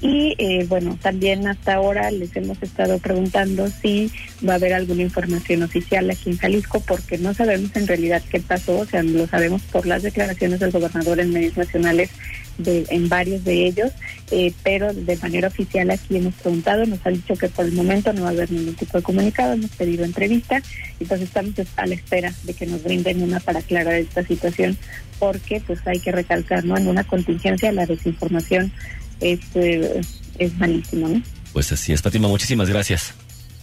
Y 0.00 0.36
eh, 0.38 0.64
bueno, 0.68 0.96
también 1.02 1.48
hasta 1.48 1.74
ahora 1.74 2.10
les 2.12 2.34
hemos 2.36 2.62
estado 2.62 2.98
preguntando 2.98 3.68
si 3.68 4.12
va 4.46 4.52
a 4.52 4.56
haber 4.56 4.72
alguna 4.72 5.02
información 5.02 5.64
oficial 5.64 6.08
aquí 6.08 6.30
en 6.30 6.38
Jalisco, 6.38 6.80
porque 6.86 7.18
no 7.18 7.34
sabemos 7.34 7.74
en 7.74 7.88
realidad 7.88 8.22
qué 8.30 8.38
pasó, 8.38 8.78
o 8.78 8.86
sea, 8.86 9.02
lo 9.02 9.26
sabemos 9.26 9.62
por 9.62 9.86
las 9.86 10.04
declaraciones 10.04 10.60
del 10.60 10.70
gobernador 10.70 11.18
en 11.18 11.32
medios 11.32 11.56
nacionales, 11.56 12.10
de, 12.58 12.86
en 12.90 13.08
varios 13.08 13.44
de 13.44 13.66
ellos, 13.66 13.90
eh, 14.30 14.52
pero 14.62 14.92
de 14.92 15.16
manera 15.16 15.48
oficial 15.48 15.90
aquí 15.90 16.16
hemos 16.16 16.34
preguntado, 16.34 16.86
nos 16.86 17.04
han 17.04 17.14
dicho 17.14 17.34
que 17.34 17.48
por 17.48 17.64
el 17.64 17.72
momento 17.72 18.12
no 18.12 18.22
va 18.22 18.28
a 18.28 18.32
haber 18.32 18.52
ningún 18.52 18.74
tipo 18.74 18.98
de 18.98 19.02
comunicado, 19.02 19.54
hemos 19.54 19.70
pedido 19.72 20.04
entrevista, 20.04 20.62
entonces 21.00 21.28
estamos 21.28 21.54
a 21.76 21.86
la 21.86 21.94
espera 21.94 22.32
de 22.44 22.54
que 22.54 22.66
nos 22.66 22.84
brinden 22.84 23.22
una 23.22 23.40
para 23.40 23.60
aclarar 23.60 23.94
esta 23.94 24.24
situación, 24.24 24.76
porque 25.18 25.60
pues 25.66 25.84
hay 25.86 25.98
que 25.98 26.12
recalcar, 26.12 26.64
¿no? 26.64 26.76
En 26.76 26.86
una 26.86 27.02
contingencia 27.02 27.72
la 27.72 27.86
desinformación 27.86 28.72
es, 29.20 29.40
eh, 29.54 30.00
es 30.38 30.58
malísimo, 30.58 31.08
¿no? 31.08 31.22
Pues 31.52 31.72
así 31.72 31.92
es, 31.92 32.02
Fátima, 32.02 32.28
muchísimas 32.28 32.68
gracias. 32.68 33.14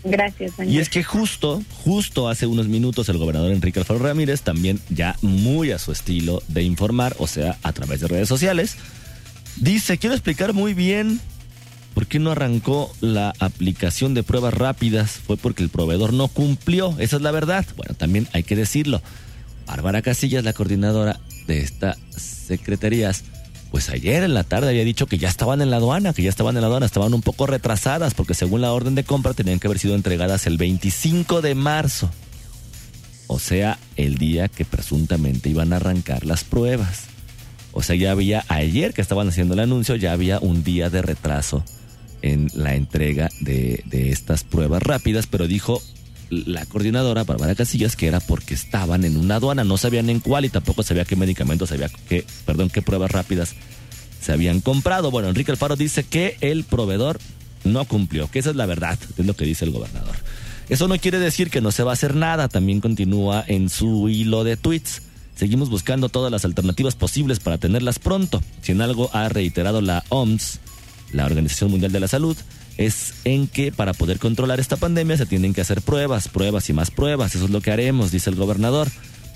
Gracias, 0.07 0.53
Y 0.67 0.77
es 0.77 0.89
que 0.89 1.03
justo, 1.03 1.63
justo 1.83 2.29
hace 2.29 2.45
unos 2.45 2.67
minutos 2.67 3.09
el 3.09 3.17
gobernador 3.17 3.51
Enrique 3.51 3.79
Alfaro 3.79 3.99
Ramírez, 3.99 4.41
también 4.41 4.79
ya 4.89 5.17
muy 5.23 5.71
a 5.71 5.79
su 5.79 5.91
estilo 5.91 6.43
de 6.47 6.61
informar, 6.61 7.15
o 7.17 7.25
sea, 7.25 7.57
a 7.63 7.73
través 7.73 8.01
de 8.01 8.07
redes 8.07 8.29
sociales, 8.29 8.77
dice, 9.55 9.97
quiero 9.97 10.13
explicar 10.13 10.53
muy 10.53 10.75
bien 10.75 11.19
por 11.95 12.05
qué 12.05 12.19
no 12.19 12.31
arrancó 12.31 12.93
la 12.99 13.33
aplicación 13.39 14.13
de 14.13 14.21
pruebas 14.21 14.53
rápidas. 14.53 15.11
Fue 15.11 15.37
porque 15.37 15.63
el 15.63 15.69
proveedor 15.69 16.13
no 16.13 16.27
cumplió, 16.27 16.93
esa 16.99 17.15
es 17.15 17.21
la 17.23 17.31
verdad. 17.31 17.65
Bueno, 17.77 17.95
también 17.95 18.27
hay 18.33 18.43
que 18.43 18.55
decirlo. 18.55 19.01
Bárbara 19.65 20.03
Casillas, 20.03 20.43
la 20.43 20.53
coordinadora 20.53 21.19
de 21.47 21.61
estas 21.61 21.97
secretarías, 22.15 23.23
pues 23.75 23.89
ayer 23.89 24.23
en 24.23 24.33
la 24.33 24.45
tarde 24.45 24.69
había 24.69 24.85
dicho 24.85 25.05
que 25.05 25.17
ya 25.17 25.27
estaban 25.27 25.61
en 25.61 25.69
la 25.69 25.75
aduana, 25.75 26.13
que 26.13 26.21
ya 26.21 26.29
estaban 26.29 26.55
en 26.55 26.61
la 26.61 26.67
aduana, 26.67 26.85
estaban 26.85 27.13
un 27.13 27.21
poco 27.21 27.45
retrasadas 27.45 28.13
porque 28.13 28.33
según 28.33 28.61
la 28.61 28.71
orden 28.71 28.95
de 28.95 29.03
compra 29.03 29.33
tenían 29.33 29.59
que 29.59 29.67
haber 29.67 29.79
sido 29.79 29.95
entregadas 29.95 30.47
el 30.47 30.55
25 30.55 31.41
de 31.41 31.55
marzo. 31.55 32.09
O 33.27 33.37
sea, 33.37 33.77
el 33.97 34.17
día 34.17 34.47
que 34.47 34.63
presuntamente 34.63 35.49
iban 35.49 35.73
a 35.73 35.75
arrancar 35.75 36.25
las 36.25 36.45
pruebas. 36.45 37.07
O 37.73 37.83
sea, 37.83 37.97
ya 37.97 38.11
había 38.11 38.45
ayer 38.47 38.93
que 38.93 39.01
estaban 39.01 39.27
haciendo 39.27 39.55
el 39.55 39.59
anuncio, 39.59 39.97
ya 39.97 40.13
había 40.13 40.39
un 40.39 40.63
día 40.63 40.89
de 40.89 41.01
retraso 41.01 41.61
en 42.21 42.47
la 42.53 42.75
entrega 42.75 43.29
de, 43.41 43.83
de 43.87 44.11
estas 44.11 44.45
pruebas 44.45 44.83
rápidas, 44.83 45.27
pero 45.27 45.47
dijo 45.47 45.81
la 46.29 46.65
coordinadora 46.65 47.23
Bárbara 47.23 47.55
Casillas 47.55 47.95
que 47.95 48.07
era 48.07 48.19
porque 48.19 48.53
estaban 48.53 49.05
en 49.05 49.17
una 49.17 49.35
aduana, 49.35 49.63
no 49.63 49.77
sabían 49.77 50.09
en 50.09 50.19
cuál 50.19 50.45
y 50.45 50.49
tampoco 50.49 50.83
sabía 50.83 51.05
qué 51.05 51.15
medicamentos, 51.15 51.69
sabía 51.69 51.89
qué, 52.07 52.25
perdón, 52.45 52.69
qué 52.69 52.81
pruebas 52.81 53.11
rápidas 53.11 53.55
se 54.21 54.31
habían 54.31 54.61
comprado. 54.61 55.11
Bueno, 55.11 55.29
Enrique 55.29 55.51
Alfaro 55.51 55.75
dice 55.75 56.03
que 56.03 56.37
el 56.41 56.63
proveedor 56.63 57.19
no 57.63 57.85
cumplió, 57.85 58.29
que 58.29 58.39
esa 58.39 58.49
es 58.49 58.55
la 58.55 58.65
verdad, 58.65 58.97
es 59.17 59.25
lo 59.25 59.35
que 59.35 59.45
dice 59.45 59.65
el 59.65 59.71
gobernador. 59.71 60.15
Eso 60.67 60.87
no 60.87 60.97
quiere 60.97 61.19
decir 61.19 61.49
que 61.51 61.61
no 61.61 61.71
se 61.71 61.83
va 61.83 61.91
a 61.91 61.93
hacer 61.93 62.15
nada, 62.15 62.47
también 62.47 62.81
continúa 62.81 63.43
en 63.47 63.69
su 63.69 64.09
hilo 64.09 64.43
de 64.43 64.57
tweets. 64.57 65.03
Seguimos 65.35 65.69
buscando 65.69 66.09
todas 66.09 66.31
las 66.31 66.45
alternativas 66.45 66.95
posibles 66.95 67.39
para 67.39 67.57
tenerlas 67.57 67.99
pronto. 67.99 68.41
Si 68.61 68.71
en 68.71 68.81
algo 68.81 69.09
ha 69.13 69.29
reiterado 69.29 69.81
la 69.81 70.03
OMS, 70.09 70.59
la 71.11 71.25
Organización 71.25 71.71
Mundial 71.71 71.91
de 71.91 71.99
la 71.99 72.07
Salud, 72.07 72.35
es 72.77 73.13
en 73.23 73.47
que 73.47 73.71
para 73.71 73.93
poder 73.93 74.19
controlar 74.19 74.59
esta 74.59 74.77
pandemia 74.77 75.17
se 75.17 75.25
tienen 75.25 75.53
que 75.53 75.61
hacer 75.61 75.81
pruebas, 75.81 76.27
pruebas 76.27 76.69
y 76.69 76.73
más 76.73 76.91
pruebas. 76.91 77.35
Eso 77.35 77.45
es 77.45 77.51
lo 77.51 77.61
que 77.61 77.71
haremos, 77.71 78.11
dice 78.11 78.29
el 78.29 78.35
gobernador. 78.35 78.89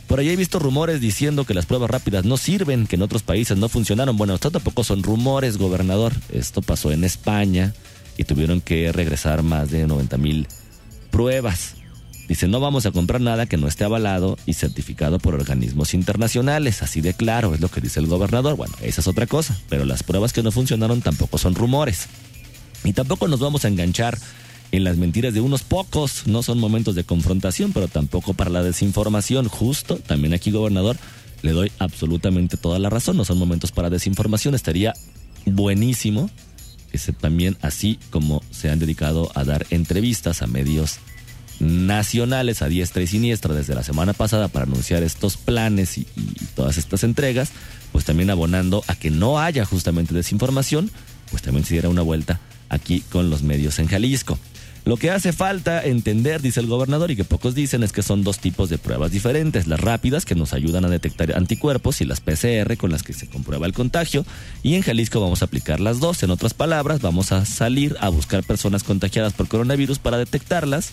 Por 0.07 0.19
ahí 0.19 0.29
he 0.29 0.35
visto 0.35 0.57
rumores 0.57 1.01
diciendo 1.01 1.45
que 1.45 1.53
las 1.53 1.67
pruebas 1.67 1.89
rápidas 1.89 2.25
no 2.25 2.37
sirven, 2.37 2.87
que 2.87 2.95
en 2.95 3.03
otros 3.03 3.21
países 3.21 3.57
no 3.57 3.69
funcionaron. 3.69 4.17
Bueno, 4.17 4.33
esto 4.33 4.49
tampoco 4.49 4.83
son 4.83 5.03
rumores, 5.03 5.57
gobernador. 5.57 6.13
Esto 6.33 6.61
pasó 6.61 6.91
en 6.91 7.03
España 7.03 7.73
y 8.17 8.23
tuvieron 8.23 8.59
que 8.59 8.91
regresar 8.91 9.43
más 9.43 9.69
de 9.69 9.85
90 9.85 10.17
mil 10.17 10.47
pruebas. 11.11 11.75
Dice, 12.27 12.47
no 12.47 12.59
vamos 12.59 12.85
a 12.85 12.91
comprar 12.91 13.21
nada 13.21 13.45
que 13.45 13.57
no 13.57 13.67
esté 13.67 13.83
avalado 13.83 14.37
y 14.45 14.53
certificado 14.53 15.19
por 15.19 15.35
organismos 15.35 15.93
internacionales. 15.93 16.83
Así 16.83 17.01
de 17.01 17.13
claro, 17.13 17.53
es 17.53 17.59
lo 17.61 17.69
que 17.69 17.81
dice 17.81 17.99
el 17.99 18.07
gobernador. 18.07 18.55
Bueno, 18.55 18.75
esa 18.81 19.01
es 19.01 19.07
otra 19.07 19.25
cosa, 19.25 19.57
pero 19.69 19.85
las 19.85 20.03
pruebas 20.03 20.33
que 20.33 20.43
no 20.43 20.51
funcionaron 20.51 21.01
tampoco 21.01 21.37
son 21.37 21.55
rumores. 21.55 22.07
Y 22.83 22.93
tampoco 22.93 23.27
nos 23.27 23.39
vamos 23.39 23.65
a 23.65 23.67
enganchar 23.67 24.17
en 24.71 24.83
las 24.83 24.97
mentiras 24.97 25.33
de 25.33 25.41
unos 25.41 25.63
pocos. 25.63 26.27
No 26.27 26.43
son 26.43 26.59
momentos 26.59 26.95
de 26.95 27.03
confrontación, 27.03 27.73
pero 27.73 27.87
tampoco 27.87 28.33
para 28.33 28.49
la 28.49 28.63
desinformación. 28.63 29.47
Justo, 29.47 29.97
también 29.97 30.33
aquí, 30.33 30.51
gobernador, 30.51 30.97
le 31.41 31.51
doy 31.51 31.71
absolutamente 31.79 32.57
toda 32.57 32.79
la 32.79 32.89
razón. 32.89 33.17
No 33.17 33.25
son 33.25 33.37
momentos 33.37 33.71
para 33.71 33.89
desinformación. 33.89 34.55
Estaría 34.55 34.93
buenísimo 35.45 36.29
que 36.91 36.97
se, 36.97 37.13
también, 37.13 37.57
así 37.61 37.99
como 38.09 38.41
se 38.51 38.69
han 38.69 38.79
dedicado 38.79 39.31
a 39.35 39.43
dar 39.43 39.65
entrevistas 39.69 40.41
a 40.41 40.47
medios 40.47 40.99
nacionales 41.59 42.61
a 42.61 42.69
diestra 42.69 43.03
y 43.03 43.07
siniestra 43.07 43.53
desde 43.53 43.75
la 43.75 43.83
semana 43.83 44.13
pasada 44.13 44.47
para 44.47 44.65
anunciar 44.65 45.03
estos 45.03 45.35
planes 45.35 45.97
y, 45.97 46.07
y 46.15 46.45
todas 46.55 46.77
estas 46.77 47.03
entregas, 47.03 47.51
pues 47.91 48.05
también 48.05 48.29
abonando 48.29 48.81
a 48.87 48.95
que 48.95 49.09
no 49.09 49.39
haya 49.39 49.65
justamente 49.65 50.15
desinformación, 50.15 50.89
pues 51.29 51.43
también 51.43 51.65
se 51.65 51.73
diera 51.73 51.89
una 51.89 52.01
vuelta 52.01 52.39
aquí 52.69 53.01
con 53.01 53.29
los 53.29 53.43
medios 53.43 53.79
en 53.79 53.87
Jalisco. 53.87 54.37
Lo 54.85 54.97
que 54.97 55.11
hace 55.11 55.33
falta 55.33 55.83
entender, 55.83 56.41
dice 56.41 56.59
el 56.59 56.67
gobernador, 56.67 57.11
y 57.11 57.15
que 57.15 57.23
pocos 57.23 57.53
dicen, 57.53 57.83
es 57.83 57.91
que 57.91 58.01
son 58.01 58.23
dos 58.23 58.39
tipos 58.39 58.69
de 58.69 58.77
pruebas 58.77 59.11
diferentes. 59.11 59.67
Las 59.67 59.79
rápidas, 59.79 60.25
que 60.25 60.35
nos 60.35 60.53
ayudan 60.53 60.85
a 60.85 60.89
detectar 60.89 61.35
anticuerpos, 61.35 62.01
y 62.01 62.05
las 62.05 62.21
PCR, 62.21 62.77
con 62.77 62.91
las 62.91 63.03
que 63.03 63.13
se 63.13 63.27
comprueba 63.27 63.67
el 63.67 63.73
contagio. 63.73 64.25
Y 64.63 64.75
en 64.75 64.81
Jalisco 64.81 65.19
vamos 65.21 65.41
a 65.41 65.45
aplicar 65.45 65.79
las 65.79 65.99
dos. 65.99 66.23
En 66.23 66.31
otras 66.31 66.53
palabras, 66.53 67.01
vamos 67.01 67.31
a 67.31 67.45
salir 67.45 67.97
a 67.99 68.09
buscar 68.09 68.43
personas 68.43 68.83
contagiadas 68.83 69.33
por 69.33 69.47
coronavirus 69.47 69.99
para 69.99 70.17
detectarlas 70.17 70.91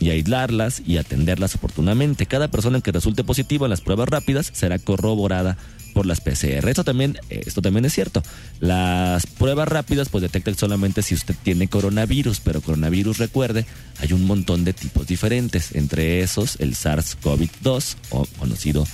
y 0.00 0.10
aislarlas 0.10 0.80
y 0.86 0.96
atenderlas 0.96 1.54
oportunamente. 1.56 2.26
Cada 2.26 2.48
persona 2.48 2.80
que 2.80 2.92
resulte 2.92 3.24
positiva 3.24 3.66
en 3.66 3.70
las 3.70 3.80
pruebas 3.80 4.08
rápidas 4.08 4.50
será 4.54 4.78
corroborada 4.78 5.58
por 5.98 6.06
las 6.06 6.20
PCR. 6.20 6.68
Esto 6.68 6.84
también, 6.84 7.18
esto 7.28 7.60
también 7.60 7.84
es 7.84 7.92
cierto. 7.92 8.22
Las 8.60 9.26
pruebas 9.26 9.66
rápidas 9.66 10.08
pues 10.08 10.22
detectan 10.22 10.56
solamente 10.56 11.02
si 11.02 11.16
usted 11.16 11.34
tiene 11.42 11.66
coronavirus, 11.66 12.38
pero 12.38 12.60
coronavirus, 12.60 13.18
recuerde, 13.18 13.66
hay 13.98 14.12
un 14.12 14.24
montón 14.24 14.62
de 14.62 14.74
tipos 14.74 15.08
diferentes, 15.08 15.74
entre 15.74 16.20
esos 16.20 16.54
el 16.60 16.76
SARS-CoV-2 16.76 17.96
o 18.10 18.26
conocido 18.38 18.86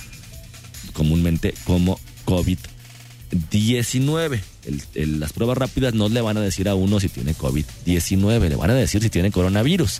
comúnmente 0.93 1.53
como 1.63 1.99
COVID-19. 2.25 4.39
las 4.95 5.31
pruebas 5.31 5.59
rápidas 5.59 5.93
no 5.93 6.09
le 6.09 6.21
van 6.21 6.37
a 6.37 6.41
decir 6.41 6.67
a 6.67 6.73
uno 6.73 6.99
si 6.99 7.09
tiene 7.09 7.35
COVID-19, 7.35 8.49
le 8.49 8.55
van 8.55 8.71
a 8.71 8.73
decir 8.73 9.03
si 9.03 9.11
tiene 9.11 9.29
coronavirus. 9.29 9.99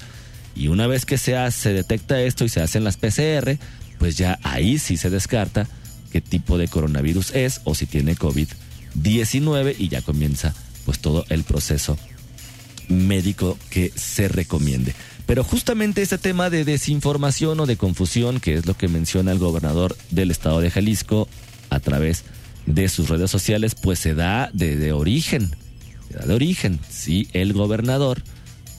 Y 0.56 0.70
una 0.70 0.88
vez 0.88 1.06
que 1.06 1.20
se, 1.20 1.38
hace, 1.38 1.62
se 1.62 1.74
detecta 1.74 2.20
esto 2.20 2.46
y 2.46 2.50
se 2.50 2.62
hacen 2.62 2.84
las 2.84 2.98
PCR, 2.98 3.60
pues 4.00 4.18
ya 4.18 4.40
ahí 4.42 4.80
sí 4.80 4.98
se 4.98 5.12
descarta 5.12 5.68
qué 6.16 6.22
tipo 6.22 6.58
de 6.58 6.70
coronavirus 6.70 7.32
es 7.36 7.60
o 7.66 7.76
si 7.76 7.88
tiene 7.88 8.16
COVID-19 8.16 9.76
y 9.78 9.90
ya 9.90 10.02
comienza 10.02 10.56
pues 10.86 11.00
todo 11.00 11.26
el 11.28 11.44
proceso 11.44 11.98
médico 12.88 13.58
que 13.70 13.92
se 13.94 14.30
recomiende. 14.30 14.96
Pero 15.26 15.44
justamente 15.44 16.02
este 16.02 16.18
tema 16.18 16.50
de 16.50 16.64
desinformación 16.64 17.60
o 17.60 17.66
de 17.66 17.76
confusión, 17.76 18.40
que 18.40 18.54
es 18.54 18.66
lo 18.66 18.78
que 18.78 18.88
menciona 18.88 19.34
el 19.34 19.40
gobernador 19.40 19.98
del 20.10 20.32
estado 20.32 20.62
de 20.62 20.72
Jalisco 20.72 21.28
a 21.70 21.82
través 21.82 22.24
de 22.66 22.88
sus 22.88 23.10
redes 23.10 23.30
sociales, 23.30 23.76
pues 23.76 24.00
se 24.00 24.14
da 24.14 24.50
de, 24.54 24.78
de 24.78 24.94
origen. 24.94 25.54
Se 26.08 26.18
da 26.18 26.28
de 26.28 26.34
origen. 26.34 26.80
Si 26.90 27.28
el 27.34 27.52
gobernador 27.52 28.24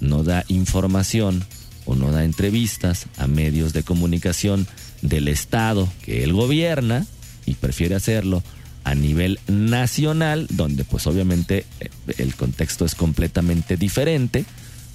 no 0.00 0.23
da 0.23 0.47
información 0.49 1.45
o 1.85 1.97
no 1.97 2.12
da 2.12 2.25
entrevistas 2.25 3.09
a 3.19 3.26
medios 3.26 3.75
de 3.75 3.83
comunicación 3.83 4.66
del 5.02 5.28
Estado 5.28 5.87
que 6.02 6.25
él 6.25 6.33
gobierna 6.33 7.07
y 7.47 7.55
prefiere 7.55 7.95
hacerlo 7.95 8.43
a 8.85 8.95
nivel 8.95 9.41
nacional, 9.49 10.47
donde 10.50 10.85
pues 10.85 11.07
obviamente 11.07 11.65
eh, 11.81 11.91
el 12.19 12.35
contexto 12.35 12.85
es 12.85 12.95
completamente 12.95 13.76
diferente, 13.76 14.45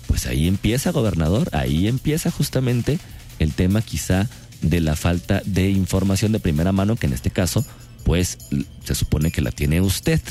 pues 0.07 0.27
ahí 0.27 0.47
empieza, 0.47 0.91
gobernador, 0.91 1.49
ahí 1.51 1.87
empieza 1.87 2.31
justamente 2.31 2.99
el 3.39 3.53
tema 3.53 3.81
quizá 3.81 4.29
de 4.61 4.79
la 4.79 4.95
falta 4.95 5.41
de 5.45 5.69
información 5.69 6.31
de 6.31 6.39
primera 6.39 6.71
mano, 6.71 6.95
que 6.95 7.07
en 7.07 7.13
este 7.13 7.31
caso 7.31 7.65
pues 8.03 8.37
se 8.83 8.95
supone 8.95 9.31
que 9.31 9.41
la 9.41 9.51
tiene 9.51 9.81
usted. 9.81 10.21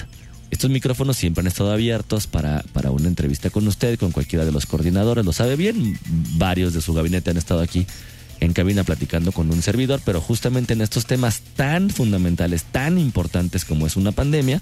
Estos 0.51 0.71
micrófonos 0.71 1.17
siempre 1.17 1.43
han 1.43 1.47
estado 1.47 1.71
abiertos 1.73 2.27
para, 2.27 2.65
para 2.73 2.91
una 2.91 3.09
entrevista 3.09 3.51
con 3.51 3.69
usted, 3.69 3.99
con 3.99 4.11
cualquiera 4.11 4.45
de 4.45 4.53
los 4.53 4.67
coordinadores, 4.67 5.25
lo 5.25 5.33
sabe 5.33 5.57
bien. 5.57 5.99
Varios 6.37 6.73
de 6.73 6.81
su 6.81 6.93
gabinete 6.93 7.31
han 7.31 7.37
estado 7.37 7.61
aquí 7.61 7.87
en 8.41 8.53
cabina 8.53 8.85
platicando 8.85 9.33
con 9.33 9.51
un 9.51 9.63
servidor, 9.63 10.01
pero 10.05 10.21
justamente 10.21 10.73
en 10.73 10.81
estos 10.81 11.07
temas 11.07 11.41
tan 11.57 11.91
fundamentales, 11.91 12.65
tan 12.65 12.99
importantes 12.99 13.65
como 13.65 13.87
es 13.87 13.97
una 13.97 14.13
pandemia, 14.13 14.61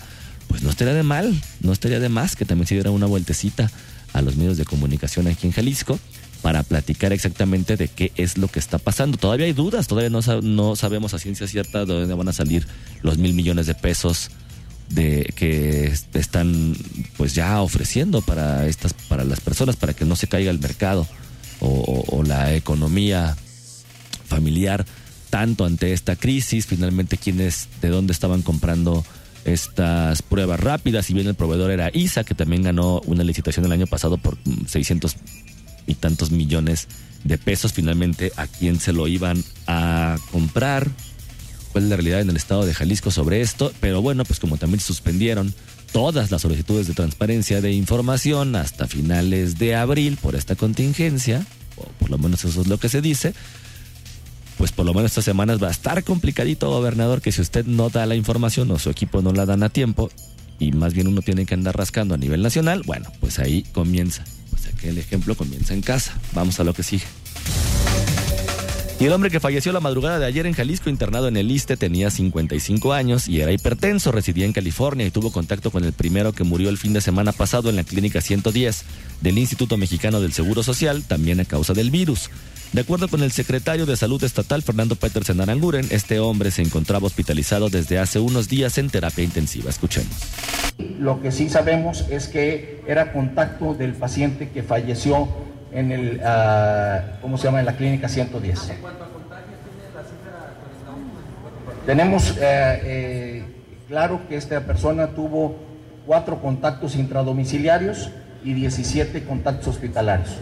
pues 0.48 0.62
no 0.62 0.70
estaría 0.70 0.94
de 0.94 1.02
mal, 1.02 1.40
no 1.60 1.72
estaría 1.72 2.00
de 2.00 2.08
más 2.08 2.36
que 2.36 2.44
también 2.44 2.66
se 2.66 2.74
diera 2.74 2.90
una 2.90 3.06
vueltecita 3.06 3.70
a 4.12 4.22
los 4.22 4.36
medios 4.36 4.56
de 4.56 4.64
comunicación 4.64 5.26
aquí 5.26 5.46
en 5.46 5.52
Jalisco 5.52 5.98
para 6.42 6.62
platicar 6.62 7.12
exactamente 7.12 7.76
de 7.76 7.88
qué 7.88 8.12
es 8.16 8.38
lo 8.38 8.48
que 8.48 8.58
está 8.58 8.78
pasando. 8.78 9.16
Todavía 9.16 9.46
hay 9.46 9.52
dudas, 9.52 9.88
todavía 9.88 10.10
no, 10.10 10.20
no 10.42 10.76
sabemos 10.76 11.14
a 11.14 11.18
ciencia 11.18 11.46
cierta 11.46 11.80
de 11.84 11.86
dónde 11.86 12.14
van 12.14 12.28
a 12.28 12.32
salir 12.32 12.66
los 13.02 13.18
mil 13.18 13.34
millones 13.34 13.66
de 13.66 13.74
pesos 13.74 14.30
de 14.88 15.32
que 15.36 15.92
están 16.14 16.74
pues 17.16 17.34
ya 17.34 17.60
ofreciendo 17.60 18.22
para 18.22 18.66
estas 18.66 18.94
para 18.94 19.24
las 19.24 19.40
personas 19.40 19.76
para 19.76 19.92
que 19.92 20.06
no 20.06 20.16
se 20.16 20.28
caiga 20.28 20.50
el 20.50 20.60
mercado 20.60 21.06
o, 21.60 22.22
la 22.24 22.54
economía 22.54 23.36
familiar 24.28 24.86
tanto 25.30 25.64
ante 25.64 25.92
esta 25.92 26.16
crisis 26.16 26.66
finalmente 26.66 27.18
quienes 27.18 27.68
de 27.82 27.88
dónde 27.88 28.12
estaban 28.12 28.42
comprando 28.42 29.04
estas 29.44 30.22
pruebas 30.22 30.60
rápidas 30.60 31.06
si 31.06 31.14
bien 31.14 31.26
el 31.26 31.34
proveedor 31.34 31.70
era 31.70 31.90
ISA 31.92 32.24
que 32.24 32.34
también 32.34 32.62
ganó 32.62 33.00
una 33.06 33.24
licitación 33.24 33.66
el 33.66 33.72
año 33.72 33.86
pasado 33.86 34.18
por 34.18 34.38
600 34.66 35.16
y 35.86 35.94
tantos 35.94 36.30
millones 36.30 36.88
de 37.24 37.38
pesos 37.38 37.72
finalmente 37.72 38.32
a 38.36 38.46
quién 38.46 38.78
se 38.78 38.92
lo 38.92 39.08
iban 39.08 39.42
a 39.66 40.16
comprar 40.30 40.88
cuál 41.72 41.84
es 41.84 41.90
la 41.90 41.96
realidad 41.96 42.20
en 42.20 42.30
el 42.30 42.36
estado 42.36 42.64
de 42.64 42.74
Jalisco 42.74 43.10
sobre 43.10 43.40
esto, 43.40 43.72
pero 43.80 44.02
bueno, 44.02 44.24
pues 44.24 44.40
como 44.40 44.56
también 44.56 44.80
suspendieron 44.80 45.54
todas 45.92 46.30
las 46.30 46.42
solicitudes 46.42 46.86
de 46.86 46.94
transparencia 46.94 47.60
de 47.60 47.72
información 47.72 48.56
hasta 48.56 48.86
finales 48.86 49.58
de 49.58 49.74
abril 49.74 50.18
por 50.20 50.34
esta 50.34 50.56
contingencia, 50.56 51.46
o 51.76 51.84
por 51.98 52.10
lo 52.10 52.18
menos 52.18 52.44
eso 52.44 52.60
es 52.60 52.66
lo 52.66 52.78
que 52.78 52.88
se 52.88 53.00
dice, 53.00 53.34
pues 54.58 54.72
por 54.72 54.84
lo 54.84 54.92
menos 54.92 55.12
estas 55.12 55.24
semanas 55.24 55.62
va 55.62 55.68
a 55.68 55.70
estar 55.70 56.02
complicadito, 56.02 56.68
gobernador, 56.68 57.22
que 57.22 57.32
si 57.32 57.40
usted 57.40 57.64
no 57.64 57.88
da 57.88 58.04
la 58.04 58.16
información 58.16 58.70
o 58.72 58.78
su 58.78 58.90
equipo 58.90 59.22
no 59.22 59.32
la 59.32 59.46
dan 59.46 59.62
a 59.62 59.68
tiempo, 59.68 60.10
y 60.58 60.72
más 60.72 60.92
bien 60.92 61.06
uno 61.06 61.22
tiene 61.22 61.46
que 61.46 61.54
andar 61.54 61.76
rascando 61.76 62.14
a 62.14 62.18
nivel 62.18 62.42
nacional, 62.42 62.82
bueno, 62.84 63.10
pues 63.20 63.38
ahí 63.38 63.62
comienza. 63.72 64.24
Pues 64.50 64.66
aquel 64.66 64.98
ejemplo 64.98 65.36
comienza 65.36 65.72
en 65.72 65.82
casa. 65.82 66.12
Vamos 66.34 66.58
a 66.58 66.64
lo 66.64 66.74
que 66.74 66.82
sigue. 66.82 67.04
Y 69.00 69.04
el 69.04 69.12
hombre 69.12 69.30
que 69.30 69.38
falleció 69.38 69.70
la 69.70 69.78
madrugada 69.78 70.18
de 70.18 70.26
ayer 70.26 70.44
en 70.46 70.54
Jalisco, 70.54 70.90
internado 70.90 71.28
en 71.28 71.36
el 71.36 71.52
ISTE, 71.52 71.76
tenía 71.76 72.10
55 72.10 72.92
años 72.92 73.28
y 73.28 73.40
era 73.40 73.52
hipertenso, 73.52 74.10
residía 74.10 74.44
en 74.44 74.52
California 74.52 75.06
y 75.06 75.12
tuvo 75.12 75.30
contacto 75.30 75.70
con 75.70 75.84
el 75.84 75.92
primero 75.92 76.32
que 76.32 76.42
murió 76.42 76.68
el 76.68 76.78
fin 76.78 76.92
de 76.94 77.00
semana 77.00 77.30
pasado 77.30 77.70
en 77.70 77.76
la 77.76 77.84
clínica 77.84 78.20
110 78.20 78.84
del 79.20 79.38
Instituto 79.38 79.76
Mexicano 79.76 80.20
del 80.20 80.32
Seguro 80.32 80.64
Social, 80.64 81.04
también 81.06 81.38
a 81.38 81.44
causa 81.44 81.74
del 81.74 81.92
virus. 81.92 82.28
De 82.72 82.80
acuerdo 82.80 83.06
con 83.06 83.22
el 83.22 83.30
secretario 83.30 83.86
de 83.86 83.96
Salud 83.96 84.22
Estatal, 84.24 84.62
Fernando 84.62 84.96
Petersen 84.96 85.40
Aranguren, 85.40 85.86
este 85.90 86.18
hombre 86.18 86.50
se 86.50 86.62
encontraba 86.62 87.06
hospitalizado 87.06 87.70
desde 87.70 88.00
hace 88.00 88.18
unos 88.18 88.48
días 88.48 88.78
en 88.78 88.90
terapia 88.90 89.22
intensiva. 89.22 89.70
Escuchemos. 89.70 90.12
Lo 90.98 91.22
que 91.22 91.30
sí 91.30 91.48
sabemos 91.48 92.04
es 92.10 92.26
que 92.26 92.82
era 92.88 93.12
contacto 93.12 93.74
del 93.74 93.92
paciente 93.94 94.50
que 94.50 94.64
falleció 94.64 95.28
en 95.72 95.92
el, 95.92 96.20
uh, 96.20 97.20
¿cómo 97.20 97.36
se 97.38 97.44
llama? 97.44 97.60
En 97.60 97.66
la 97.66 97.76
clínica 97.76 98.08
110. 98.08 98.72
Tenemos 101.86 102.36
eh, 102.36 102.80
eh, 102.84 103.44
claro 103.88 104.20
que 104.28 104.36
esta 104.36 104.60
persona 104.60 105.08
tuvo 105.08 105.56
cuatro 106.06 106.40
contactos 106.40 106.96
intradomiciliarios 106.96 108.10
y 108.44 108.52
17 108.52 109.24
contactos 109.24 109.68
hospitalarios, 109.68 110.36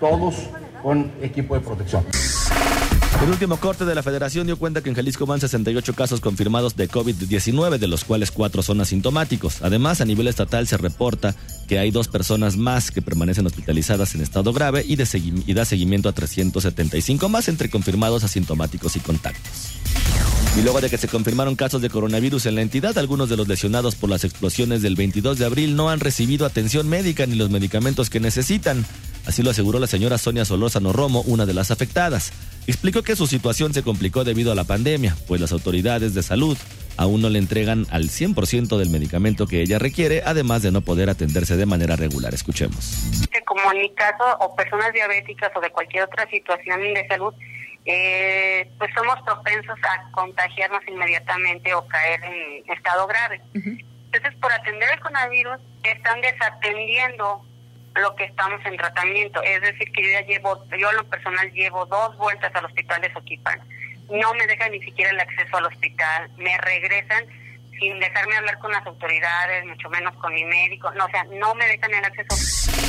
todos 0.00 0.50
con 0.82 1.12
equipo 1.22 1.54
de 1.54 1.60
protección. 1.60 2.04
El 3.22 3.28
último 3.28 3.58
corte 3.58 3.84
de 3.84 3.94
la 3.94 4.02
federación 4.02 4.46
dio 4.46 4.56
cuenta 4.56 4.82
que 4.82 4.88
en 4.88 4.96
Jalisco 4.96 5.26
van 5.26 5.40
68 5.40 5.92
casos 5.92 6.22
confirmados 6.22 6.74
de 6.74 6.88
COVID-19, 6.88 7.76
de 7.76 7.86
los 7.86 8.04
cuales 8.04 8.30
cuatro 8.30 8.62
son 8.62 8.80
asintomáticos. 8.80 9.60
Además, 9.60 10.00
a 10.00 10.06
nivel 10.06 10.26
estatal 10.26 10.66
se 10.66 10.78
reporta 10.78 11.36
que 11.68 11.78
hay 11.78 11.90
dos 11.90 12.08
personas 12.08 12.56
más 12.56 12.90
que 12.90 13.02
permanecen 13.02 13.46
hospitalizadas 13.46 14.14
en 14.14 14.22
estado 14.22 14.54
grave 14.54 14.86
y, 14.88 14.94
y 14.94 15.54
da 15.54 15.64
seguimiento 15.66 16.08
a 16.08 16.12
375 16.12 17.28
más 17.28 17.48
entre 17.48 17.68
confirmados, 17.68 18.24
asintomáticos 18.24 18.96
y 18.96 19.00
contactos. 19.00 19.52
Y 20.56 20.62
luego 20.62 20.80
de 20.80 20.88
que 20.88 20.98
se 20.98 21.06
confirmaron 21.06 21.56
casos 21.56 21.82
de 21.82 21.90
coronavirus 21.90 22.46
en 22.46 22.54
la 22.54 22.62
entidad, 22.62 22.96
algunos 22.96 23.28
de 23.28 23.36
los 23.36 23.46
lesionados 23.46 23.96
por 23.96 24.08
las 24.08 24.24
explosiones 24.24 24.80
del 24.80 24.96
22 24.96 25.38
de 25.38 25.44
abril 25.44 25.76
no 25.76 25.90
han 25.90 26.00
recibido 26.00 26.46
atención 26.46 26.88
médica 26.88 27.26
ni 27.26 27.36
los 27.36 27.50
medicamentos 27.50 28.08
que 28.08 28.18
necesitan. 28.18 28.84
Así 29.26 29.42
lo 29.42 29.50
aseguró 29.50 29.78
la 29.78 29.86
señora 29.86 30.18
Sonia 30.18 30.44
Solórzano 30.44 30.92
Romo, 30.92 31.20
una 31.22 31.46
de 31.46 31.54
las 31.54 31.70
afectadas. 31.70 32.32
Explicó 32.70 33.02
que 33.02 33.16
su 33.16 33.26
situación 33.26 33.74
se 33.74 33.82
complicó 33.82 34.22
debido 34.22 34.52
a 34.52 34.54
la 34.54 34.62
pandemia, 34.62 35.16
pues 35.26 35.40
las 35.40 35.50
autoridades 35.50 36.14
de 36.14 36.22
salud 36.22 36.56
aún 36.96 37.20
no 37.20 37.28
le 37.28 37.40
entregan 37.40 37.84
al 37.90 38.04
100% 38.04 38.78
del 38.78 38.90
medicamento 38.90 39.48
que 39.48 39.60
ella 39.60 39.80
requiere, 39.80 40.22
además 40.24 40.62
de 40.62 40.70
no 40.70 40.80
poder 40.80 41.10
atenderse 41.10 41.56
de 41.56 41.66
manera 41.66 41.96
regular. 41.96 42.32
Escuchemos. 42.32 43.10
Como 43.44 43.72
en 43.72 43.80
mi 43.80 43.92
caso, 43.94 44.22
o 44.38 44.54
personas 44.54 44.92
diabéticas 44.92 45.50
o 45.56 45.60
de 45.60 45.70
cualquier 45.70 46.04
otra 46.04 46.30
situación 46.30 46.80
de 46.94 47.08
salud, 47.08 47.34
eh, 47.86 48.70
pues 48.78 48.92
somos 48.94 49.20
propensos 49.22 49.76
a 49.82 50.12
contagiarnos 50.12 50.82
inmediatamente 50.86 51.74
o 51.74 51.84
caer 51.88 52.22
en 52.22 52.72
estado 52.72 53.04
grave. 53.08 53.40
Entonces, 53.52 54.40
por 54.40 54.52
atender 54.52 54.88
el 54.94 55.00
coronavirus, 55.00 55.58
están 55.82 56.20
desatendiendo 56.20 57.44
lo 57.94 58.14
que 58.16 58.24
estamos 58.24 58.60
en 58.64 58.76
tratamiento. 58.76 59.42
Es 59.42 59.60
decir, 59.62 59.90
que 59.92 60.02
yo 60.02 60.10
ya 60.10 60.26
llevo, 60.26 60.64
yo 60.76 60.92
lo 60.92 61.04
personal 61.04 61.50
llevo 61.52 61.86
dos 61.86 62.16
vueltas 62.16 62.54
al 62.54 62.64
hospital 62.64 63.00
de 63.00 63.12
Soquipan. 63.12 63.60
No 64.10 64.34
me 64.34 64.46
dejan 64.46 64.72
ni 64.72 64.80
siquiera 64.82 65.10
el 65.10 65.20
acceso 65.20 65.56
al 65.56 65.66
hospital, 65.66 66.30
me 66.36 66.56
regresan 66.58 67.24
sin 67.78 67.98
dejarme 67.98 68.36
hablar 68.36 68.58
con 68.58 68.72
las 68.72 68.86
autoridades, 68.86 69.64
mucho 69.66 69.88
menos 69.88 70.14
con 70.16 70.34
mi 70.34 70.44
médico. 70.44 70.90
No, 70.92 71.06
o 71.06 71.10
sea, 71.10 71.24
no 71.24 71.54
me 71.54 71.66
dejan 71.66 71.94
el 71.94 72.04
acceso. 72.04 72.80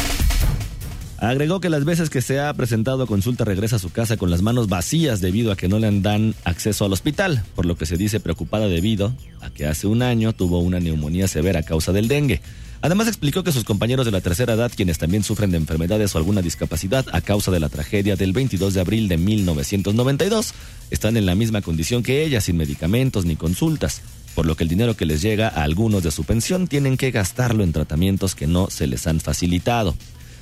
Agregó 1.21 1.61
que 1.61 1.69
las 1.69 1.85
veces 1.85 2.09
que 2.09 2.19
se 2.19 2.39
ha 2.39 2.51
presentado 2.55 3.03
a 3.03 3.07
consulta 3.07 3.45
regresa 3.45 3.75
a 3.75 3.79
su 3.79 3.91
casa 3.91 4.17
con 4.17 4.31
las 4.31 4.41
manos 4.41 4.67
vacías 4.69 5.21
debido 5.21 5.51
a 5.51 5.55
que 5.55 5.67
no 5.67 5.77
le 5.77 5.87
dan 6.01 6.33
acceso 6.45 6.85
al 6.85 6.93
hospital, 6.93 7.43
por 7.55 7.67
lo 7.67 7.77
que 7.77 7.85
se 7.85 7.95
dice 7.95 8.19
preocupada 8.19 8.67
debido 8.67 9.13
a 9.39 9.51
que 9.51 9.67
hace 9.67 9.85
un 9.85 10.01
año 10.01 10.33
tuvo 10.33 10.59
una 10.59 10.79
neumonía 10.79 11.27
severa 11.27 11.59
a 11.59 11.63
causa 11.63 11.91
del 11.91 12.07
dengue. 12.07 12.41
Además 12.83 13.07
explicó 13.07 13.43
que 13.43 13.51
sus 13.51 13.63
compañeros 13.63 14.07
de 14.07 14.11
la 14.11 14.21
tercera 14.21 14.53
edad, 14.53 14.71
quienes 14.75 14.97
también 14.97 15.23
sufren 15.23 15.51
de 15.51 15.57
enfermedades 15.57 16.15
o 16.15 16.17
alguna 16.17 16.41
discapacidad 16.41 17.05
a 17.11 17.21
causa 17.21 17.51
de 17.51 17.59
la 17.59 17.69
tragedia 17.69 18.15
del 18.15 18.33
22 18.33 18.73
de 18.73 18.81
abril 18.81 19.07
de 19.07 19.17
1992, 19.17 20.53
están 20.89 21.15
en 21.15 21.27
la 21.27 21.35
misma 21.35 21.61
condición 21.61 22.01
que 22.01 22.23
ella, 22.23 22.41
sin 22.41 22.57
medicamentos 22.57 23.25
ni 23.25 23.35
consultas, 23.35 24.01
por 24.33 24.47
lo 24.47 24.55
que 24.55 24.63
el 24.63 24.69
dinero 24.69 24.97
que 24.97 25.05
les 25.05 25.21
llega 25.21 25.47
a 25.47 25.61
algunos 25.61 26.01
de 26.01 26.09
su 26.09 26.23
pensión 26.23 26.67
tienen 26.67 26.97
que 26.97 27.11
gastarlo 27.11 27.63
en 27.63 27.71
tratamientos 27.71 28.33
que 28.33 28.47
no 28.47 28.71
se 28.71 28.87
les 28.87 29.05
han 29.05 29.19
facilitado. 29.19 29.95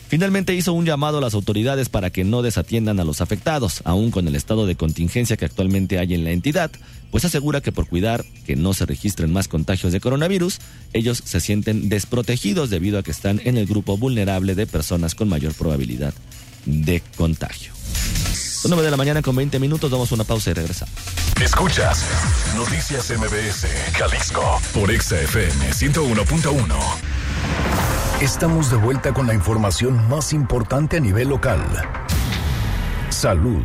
Finalmente 0.10 0.56
hizo 0.56 0.74
un 0.74 0.88
llamado 0.88 1.20
a 1.20 1.22
las 1.22 1.36
autoridades 1.36 1.88
para 1.88 2.10
que 2.10 2.24
no 2.24 2.42
desatiendan 2.42 3.00
a 3.00 3.04
los 3.04 3.22
afectados, 3.22 3.84
aún 3.86 4.10
con 4.10 4.28
el 4.28 4.36
estado 4.36 4.66
de 4.66 4.76
contingencia 4.76 5.38
que 5.38 5.46
actualmente 5.46 6.00
hay 6.00 6.16
en 6.16 6.24
la 6.24 6.32
entidad, 6.32 6.72
pues 7.12 7.26
asegura 7.26 7.62
que 7.62 7.72
por 7.72 7.88
cuidar 7.88 8.26
que 8.48 8.56
no 8.56 8.74
se 8.74 8.88
registren 8.88 9.32
más 9.32 9.48
contagios 9.48 9.94
de 9.94 10.00
coronavirus, 10.00 10.62
ellos 10.94 11.22
se 11.24 11.40
sienten 11.40 11.90
desprotegidos 11.90 12.72
debido 12.72 12.98
a 12.98 13.04
que 13.04 13.12
están 13.12 13.40
en 13.46 13.56
el 13.56 13.68
grupo 13.68 13.98
vulnerable 13.98 14.56
de 14.56 14.66
personas 14.66 15.14
con 15.14 15.30
mayor 15.30 15.54
probabilidad 15.54 16.16
de 16.66 17.04
contagio. 17.16 17.72
Son 18.34 18.72
9 18.72 18.84
de 18.84 18.92
la 18.92 18.98
mañana 18.98 19.22
con 19.22 19.36
20 19.36 19.60
minutos, 19.60 19.92
damos 19.92 20.12
una 20.12 20.24
pausa 20.24 20.50
y 20.50 20.54
regresamos. 20.54 20.96
Escuchas 21.40 22.04
Noticias 22.56 23.12
MBS, 23.12 23.68
Jalisco, 23.94 24.60
por 24.74 24.92
XFM 24.92 25.72
101.1. 25.72 27.79
Estamos 28.22 28.70
de 28.70 28.76
vuelta 28.76 29.14
con 29.14 29.28
la 29.28 29.34
información 29.34 30.10
más 30.10 30.34
importante 30.34 30.98
a 30.98 31.00
nivel 31.00 31.30
local. 31.30 31.62
Salud. 33.10 33.64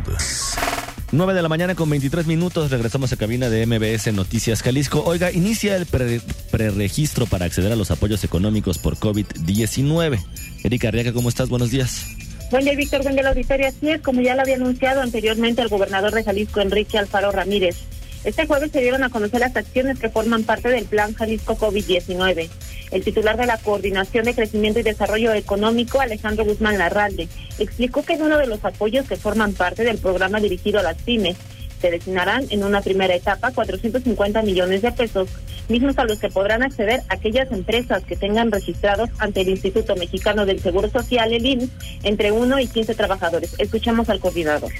9 1.11 1.33
de 1.33 1.41
la 1.41 1.49
mañana 1.49 1.75
con 1.75 1.89
23 1.89 2.25
minutos, 2.25 2.71
regresamos 2.71 3.11
a 3.11 3.17
cabina 3.17 3.49
de 3.49 3.65
MBS 3.65 4.13
Noticias 4.13 4.63
Jalisco. 4.63 5.03
Oiga, 5.05 5.29
inicia 5.33 5.75
el 5.75 5.85
preregistro 5.85 7.25
para 7.25 7.43
acceder 7.43 7.73
a 7.73 7.75
los 7.75 7.91
apoyos 7.91 8.23
económicos 8.23 8.77
por 8.77 8.95
COVID-19. 8.95 10.23
Erika 10.63 10.87
Arriaga, 10.87 11.11
¿cómo 11.11 11.27
estás? 11.27 11.49
Buenos 11.49 11.69
días. 11.69 12.05
Buen 12.49 12.63
día, 12.63 12.75
Víctor. 12.77 13.03
Buen 13.03 13.15
día, 13.15 13.23
la 13.23 13.31
auditoría. 13.31 13.67
Así 13.67 13.89
es, 13.89 13.99
como 13.99 14.21
ya 14.21 14.35
lo 14.35 14.43
había 14.43 14.55
anunciado 14.55 15.01
anteriormente 15.01 15.63
el 15.63 15.67
gobernador 15.67 16.13
de 16.13 16.23
Jalisco, 16.23 16.61
Enrique 16.61 16.97
Alfaro 16.97 17.33
Ramírez. 17.33 17.75
Este 18.23 18.47
jueves 18.47 18.71
se 18.71 18.81
dieron 18.81 19.03
a 19.03 19.09
conocer 19.09 19.39
las 19.41 19.55
acciones 19.55 19.99
que 19.99 20.09
forman 20.09 20.43
parte 20.43 20.69
del 20.69 20.85
Plan 20.85 21.13
Jalisco 21.13 21.55
COVID-19. 21.57 22.49
El 22.95 23.03
titular 23.03 23.35
de 23.35 23.45
la 23.45 23.57
Coordinación 23.57 24.23
de 24.23 24.33
Crecimiento 24.33 24.79
y 24.79 24.83
Desarrollo 24.83 25.33
Económico, 25.33 25.99
Alejandro 25.99 26.45
Guzmán 26.45 26.77
Larralde, 26.77 27.27
explicó 27.59 28.03
que 28.03 28.13
es 28.13 28.21
uno 28.21 28.37
de 28.37 28.47
los 28.47 28.63
apoyos 28.63 29.05
que 29.05 29.17
forman 29.17 29.51
parte 29.51 29.83
del 29.83 29.97
programa 29.97 30.39
dirigido 30.39 30.79
a 30.79 30.83
las 30.83 30.95
pymes. 31.01 31.35
Se 31.81 31.91
destinarán 31.91 32.45
en 32.51 32.63
una 32.63 32.79
primera 32.79 33.13
etapa 33.13 33.51
450 33.51 34.41
millones 34.43 34.81
de 34.81 34.93
pesos, 34.93 35.27
mismos 35.67 35.97
a 35.97 36.05
los 36.05 36.19
que 36.19 36.29
podrán 36.29 36.63
acceder 36.63 37.01
aquellas 37.09 37.51
empresas 37.51 38.01
que 38.05 38.15
tengan 38.15 38.49
registrados 38.49 39.09
ante 39.17 39.41
el 39.41 39.49
Instituto 39.49 39.97
Mexicano 39.97 40.45
del 40.45 40.61
Seguro 40.61 40.89
Social, 40.89 41.33
el 41.33 41.45
IMSS, 41.45 41.71
entre 42.03 42.31
1 42.31 42.59
y 42.61 42.67
15 42.67 42.95
trabajadores. 42.95 43.55
Escuchamos 43.57 44.07
al 44.07 44.21
coordinador 44.21 44.71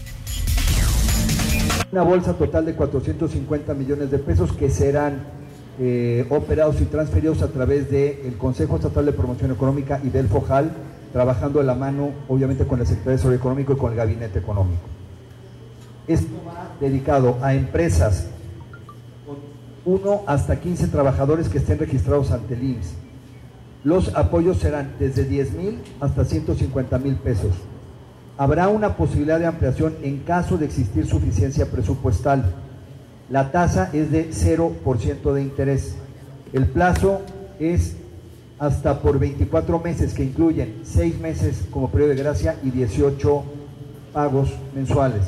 una 1.91 2.03
bolsa 2.03 2.33
total 2.33 2.65
de 2.65 2.75
450 2.75 3.73
millones 3.73 4.11
de 4.11 4.19
pesos 4.19 4.51
que 4.53 4.69
serán 4.69 5.44
eh, 5.79 6.25
operados 6.29 6.79
y 6.81 6.85
transferidos 6.85 7.41
a 7.41 7.49
través 7.49 7.89
del 7.91 8.37
Consejo 8.37 8.77
Estatal 8.77 9.05
de 9.05 9.11
Promoción 9.11 9.51
Económica 9.51 9.99
y 10.03 10.09
del 10.09 10.27
FOJAL, 10.27 10.71
trabajando 11.11 11.59
de 11.59 11.65
la 11.65 11.75
mano, 11.75 12.11
obviamente, 12.27 12.65
con 12.65 12.79
la 12.79 12.85
Secretaría 12.85 13.11
de 13.11 13.17
Desarrollo 13.17 13.39
Económico 13.39 13.73
y 13.73 13.77
con 13.77 13.91
el 13.91 13.97
Gabinete 13.97 14.39
Económico. 14.39 14.83
Esto 16.07 16.35
va 16.47 16.75
dedicado 16.79 17.37
a 17.41 17.53
empresas 17.53 18.27
con 19.25 19.37
uno 19.93 20.21
hasta 20.27 20.59
15 20.59 20.87
trabajadores 20.87 21.49
que 21.49 21.57
estén 21.57 21.79
registrados 21.79 22.31
ante 22.31 22.53
el 22.53 22.63
IMSS. 22.63 22.93
Los 23.83 24.15
apoyos 24.15 24.57
serán 24.57 24.93
desde 24.99 25.25
10 25.25 25.53
mil 25.53 25.79
hasta 25.99 26.25
150 26.25 26.97
mil 26.99 27.15
pesos. 27.15 27.53
Habrá 28.37 28.67
una 28.67 28.97
posibilidad 28.97 29.39
de 29.39 29.45
ampliación 29.45 29.95
en 30.01 30.19
caso 30.19 30.57
de 30.57 30.65
existir 30.65 31.05
suficiencia 31.05 31.67
presupuestal. 31.67 32.53
La 33.29 33.51
tasa 33.51 33.89
es 33.91 34.11
de 34.11 34.29
0% 34.29 35.33
de 35.33 35.41
interés. 35.41 35.95
El 36.53 36.67
plazo 36.67 37.21
es 37.59 37.95
hasta 38.59 38.99
por 39.01 39.19
24 39.19 39.79
meses, 39.79 40.13
que 40.13 40.23
incluyen 40.23 40.81
6 40.83 41.19
meses 41.19 41.63
como 41.71 41.89
periodo 41.89 42.11
de 42.11 42.15
gracia 42.17 42.55
y 42.63 42.69
18 42.69 43.43
pagos 44.13 44.51
mensuales. 44.73 45.23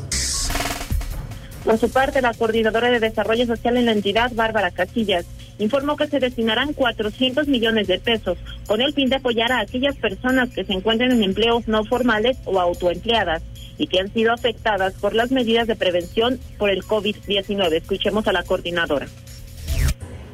Por 1.66 1.78
su 1.78 1.90
parte, 1.90 2.22
la 2.22 2.34
coordinadora 2.34 2.90
de 2.90 3.00
Desarrollo 3.00 3.46
Social 3.46 3.78
en 3.78 3.88
la 3.88 3.92
entidad, 3.92 4.32
Bárbara 4.34 4.72
Casillas, 4.72 5.26
informó 5.60 5.96
que 5.96 6.08
se 6.08 6.20
destinarán 6.20 6.74
400 6.74 7.48
millones 7.48 7.88
de 7.88 8.00
pesos 8.00 8.38
con 8.67 8.82
el 8.82 8.93
fin 8.93 9.10
de 9.10 9.17
apoyar 9.17 9.52
a 9.52 9.60
aquellas 9.60 9.96
personas 9.96 10.50
que 10.50 10.63
se 10.63 10.74
encuentren 10.74 11.12
en 11.12 11.24
empleos 11.24 11.67
no 11.67 11.84
formales 11.86 12.38
o 12.46 12.60
autoempleadas 12.60 13.43
y 13.78 13.88
que 13.88 14.00
han 14.00 14.13
sido 14.13 14.34
afectadas 14.34 14.93
por 14.93 15.13
las 15.13 15.32
medidas 15.32 15.67
de 15.67 15.76
prevención 15.76 16.39
por 16.58 16.70
el 16.70 16.84
COVID-19. 16.84 17.74
Escuchemos 17.74 18.28
a 18.28 18.34
la 18.34 18.43
coordinadora 18.43 19.08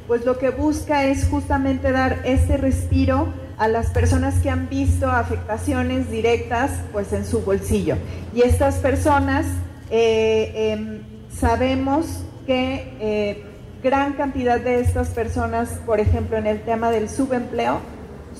pues 0.07 0.25
lo 0.25 0.38
que 0.38 0.49
busca 0.49 1.05
es 1.05 1.27
justamente 1.27 1.91
dar 1.91 2.21
este 2.25 2.57
respiro 2.57 3.33
a 3.57 3.67
las 3.67 3.91
personas 3.91 4.39
que 4.39 4.49
han 4.49 4.69
visto 4.69 5.09
afectaciones 5.09 6.09
directas 6.09 6.71
pues 6.91 7.13
en 7.13 7.25
su 7.25 7.41
bolsillo. 7.41 7.95
Y 8.36 8.41
estas 8.41 8.75
personas 8.75 9.45
eh, 9.89 10.71
em, 10.73 11.01
sabemos 11.31 12.23
que 12.45 12.93
eh, 12.99 13.43
gran 13.83 14.13
cantidad 14.13 14.59
de 14.59 14.79
estas 14.79 15.09
personas, 15.09 15.69
por 15.85 15.99
ejemplo 15.99 16.37
en 16.37 16.47
el 16.47 16.61
tema 16.61 16.89
del 16.89 17.09
subempleo, 17.09 17.79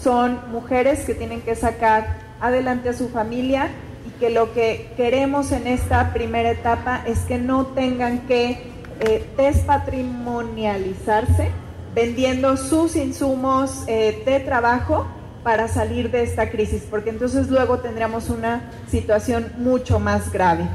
son 0.02 0.40
mujeres 0.52 1.06
que 1.06 1.14
tienen 1.14 1.42
que 1.42 1.56
sacar 1.56 2.18
adelante 2.40 2.90
a 2.90 2.94
su 2.94 3.10
familia 3.10 3.70
y 4.08 4.12
que 4.20 4.30
lo 4.30 4.54
que 4.54 4.92
queremos 4.98 5.52
en 5.52 5.68
esta 5.68 6.14
primera 6.14 6.52
etapa 6.52 7.04
es 7.06 7.20
que 7.20 7.38
no 7.38 7.68
tengan 7.68 8.20
que 8.28 8.72
eh, 9.02 9.26
despatrimonializarse 9.38 11.50
vendiendo 11.94 12.58
sus 12.58 12.96
insumos 12.96 13.84
eh, 13.88 14.24
de 14.26 14.40
trabajo 14.40 15.06
para 15.44 15.68
salir 15.68 16.10
de 16.10 16.24
esta 16.24 16.50
crisis, 16.50 16.84
porque 16.90 17.10
entonces 17.10 17.50
luego 17.50 17.80
tendremos 17.80 18.30
una 18.30 18.72
situación 18.90 19.52
mucho 19.58 20.00
más 20.00 20.32
grave. 20.32 20.66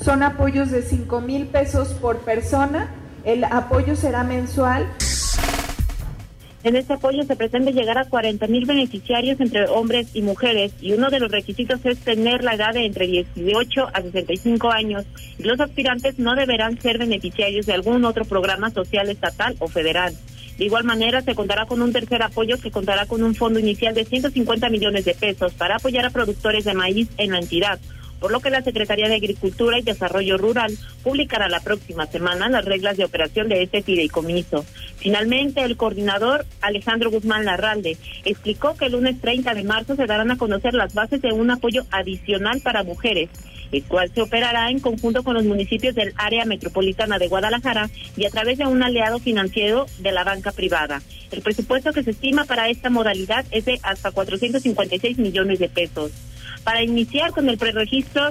Son 0.00 0.22
apoyos 0.22 0.70
de 0.70 0.82
5 0.82 1.20
mil 1.20 1.48
pesos 1.48 1.88
por 1.94 2.18
persona, 2.18 2.88
el 3.24 3.44
apoyo 3.44 3.96
será 3.96 4.24
mensual. 4.24 4.86
En 6.64 6.76
este 6.76 6.92
apoyo 6.92 7.24
se 7.24 7.34
pretende 7.34 7.72
llegar 7.72 7.98
a 7.98 8.04
40 8.04 8.46
mil 8.46 8.66
beneficiarios 8.66 9.40
entre 9.40 9.66
hombres 9.66 10.10
y 10.14 10.22
mujeres 10.22 10.72
y 10.80 10.92
uno 10.92 11.10
de 11.10 11.18
los 11.18 11.30
requisitos 11.30 11.84
es 11.84 11.98
tener 11.98 12.44
la 12.44 12.54
edad 12.54 12.72
de 12.72 12.86
entre 12.86 13.08
18 13.08 13.88
a 13.92 14.00
65 14.00 14.70
años 14.70 15.04
los 15.38 15.58
aspirantes 15.58 16.20
no 16.20 16.36
deberán 16.36 16.80
ser 16.80 16.98
beneficiarios 16.98 17.66
de 17.66 17.72
algún 17.72 18.04
otro 18.04 18.24
programa 18.24 18.70
social 18.70 19.10
estatal 19.10 19.56
o 19.58 19.66
federal. 19.66 20.14
De 20.56 20.66
igual 20.66 20.84
manera, 20.84 21.22
se 21.22 21.34
contará 21.34 21.66
con 21.66 21.82
un 21.82 21.92
tercer 21.92 22.22
apoyo 22.22 22.56
que 22.58 22.70
contará 22.70 23.06
con 23.06 23.24
un 23.24 23.34
fondo 23.34 23.58
inicial 23.58 23.94
de 23.94 24.04
150 24.04 24.68
millones 24.68 25.04
de 25.04 25.14
pesos 25.14 25.52
para 25.54 25.76
apoyar 25.76 26.04
a 26.04 26.10
productores 26.10 26.64
de 26.64 26.74
maíz 26.74 27.08
en 27.16 27.32
la 27.32 27.38
entidad 27.38 27.80
por 28.22 28.30
lo 28.30 28.38
que 28.38 28.50
la 28.50 28.62
Secretaría 28.62 29.08
de 29.08 29.16
Agricultura 29.16 29.80
y 29.80 29.82
Desarrollo 29.82 30.38
Rural 30.38 30.72
publicará 31.02 31.48
la 31.48 31.58
próxima 31.58 32.06
semana 32.06 32.48
las 32.48 32.64
reglas 32.64 32.96
de 32.96 33.04
operación 33.04 33.48
de 33.48 33.64
este 33.64 33.82
fideicomiso. 33.82 34.64
Finalmente, 34.96 35.64
el 35.64 35.76
coordinador 35.76 36.46
Alejandro 36.60 37.10
Guzmán 37.10 37.44
Larralde 37.44 37.96
explicó 38.24 38.76
que 38.76 38.86
el 38.86 38.92
lunes 38.92 39.20
30 39.20 39.54
de 39.54 39.64
marzo 39.64 39.96
se 39.96 40.06
darán 40.06 40.30
a 40.30 40.38
conocer 40.38 40.72
las 40.72 40.94
bases 40.94 41.20
de 41.20 41.32
un 41.32 41.50
apoyo 41.50 41.82
adicional 41.90 42.60
para 42.60 42.84
mujeres, 42.84 43.28
el 43.72 43.82
cual 43.82 44.12
se 44.14 44.22
operará 44.22 44.70
en 44.70 44.78
conjunto 44.78 45.24
con 45.24 45.34
los 45.34 45.44
municipios 45.44 45.96
del 45.96 46.14
área 46.16 46.44
metropolitana 46.44 47.18
de 47.18 47.26
Guadalajara 47.26 47.90
y 48.16 48.24
a 48.24 48.30
través 48.30 48.56
de 48.56 48.66
un 48.66 48.84
aliado 48.84 49.18
financiero 49.18 49.86
de 49.98 50.12
la 50.12 50.22
banca 50.22 50.52
privada. 50.52 51.02
El 51.32 51.42
presupuesto 51.42 51.92
que 51.92 52.04
se 52.04 52.12
estima 52.12 52.44
para 52.44 52.68
esta 52.68 52.88
modalidad 52.88 53.44
es 53.50 53.64
de 53.64 53.80
hasta 53.82 54.12
456 54.12 55.18
millones 55.18 55.58
de 55.58 55.68
pesos 55.68 56.12
para 56.64 56.82
iniciar 56.82 57.30
con 57.32 57.48
el 57.48 57.58
preregistro 57.58 58.30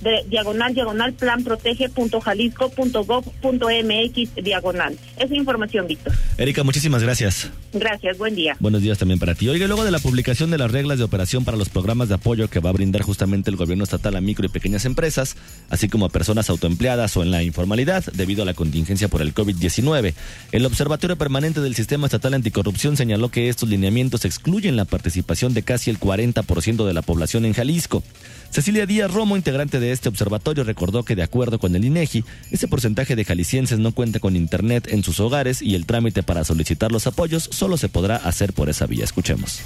de 0.00 0.24
diagonal 0.28 0.74
diagonal 0.74 1.12
plan 1.12 1.44
protege.jalisco.gov.mx 1.44 4.44
diagonal. 4.44 4.98
Es 5.18 5.30
información, 5.30 5.86
Víctor. 5.86 6.14
Erika, 6.38 6.64
muchísimas 6.64 7.02
gracias. 7.02 7.50
Gracias, 7.72 8.18
buen 8.18 8.34
día. 8.34 8.56
Buenos 8.58 8.82
días 8.82 8.98
también 8.98 9.20
para 9.20 9.34
ti. 9.34 9.48
Oiga, 9.48 9.66
luego 9.66 9.84
de 9.84 9.90
la 9.90 9.98
publicación 9.98 10.50
de 10.50 10.58
las 10.58 10.70
reglas 10.70 10.98
de 10.98 11.04
operación 11.04 11.44
para 11.44 11.56
los 11.56 11.68
programas 11.68 12.08
de 12.08 12.14
apoyo 12.14 12.48
que 12.48 12.60
va 12.60 12.70
a 12.70 12.72
brindar 12.72 13.02
justamente 13.02 13.50
el 13.50 13.56
gobierno 13.56 13.84
estatal 13.84 14.16
a 14.16 14.20
micro 14.20 14.46
y 14.46 14.48
pequeñas 14.48 14.84
empresas, 14.84 15.36
así 15.68 15.88
como 15.88 16.06
a 16.06 16.08
personas 16.08 16.50
autoempleadas 16.50 17.16
o 17.16 17.22
en 17.22 17.30
la 17.30 17.42
informalidad 17.42 18.04
debido 18.12 18.42
a 18.42 18.46
la 18.46 18.54
contingencia 18.54 19.08
por 19.08 19.22
el 19.22 19.34
COVID-19, 19.34 20.14
el 20.52 20.66
Observatorio 20.66 21.16
Permanente 21.16 21.60
del 21.60 21.74
Sistema 21.74 22.06
Estatal 22.06 22.34
Anticorrupción 22.34 22.96
señaló 22.96 23.30
que 23.30 23.48
estos 23.48 23.68
lineamientos 23.68 24.24
excluyen 24.24 24.76
la 24.76 24.84
participación 24.84 25.54
de 25.54 25.62
casi 25.62 25.90
el 25.90 26.00
40% 26.00 26.86
de 26.86 26.94
la 26.94 27.02
población 27.02 27.44
en 27.44 27.52
Jalisco. 27.52 28.02
Cecilia 28.50 28.84
Díaz 28.84 29.12
Romo, 29.12 29.36
integrante 29.36 29.78
de 29.78 29.89
este 29.92 30.08
observatorio, 30.08 30.64
recordó 30.64 31.04
que 31.04 31.16
de 31.16 31.22
acuerdo 31.22 31.58
con 31.58 31.74
el 31.74 31.84
INEGI, 31.84 32.24
ese 32.50 32.68
porcentaje 32.68 33.16
de 33.16 33.24
jaliscienses 33.24 33.78
no 33.78 33.92
cuenta 33.92 34.20
con 34.20 34.36
internet 34.36 34.88
en 34.90 35.02
sus 35.02 35.20
hogares 35.20 35.62
y 35.62 35.74
el 35.74 35.86
trámite 35.86 36.22
para 36.22 36.44
solicitar 36.44 36.92
los 36.92 37.06
apoyos 37.06 37.48
solo 37.52 37.76
se 37.76 37.88
podrá 37.88 38.16
hacer 38.16 38.52
por 38.52 38.68
esa 38.68 38.86
vía. 38.86 39.04
Escuchemos. 39.04 39.60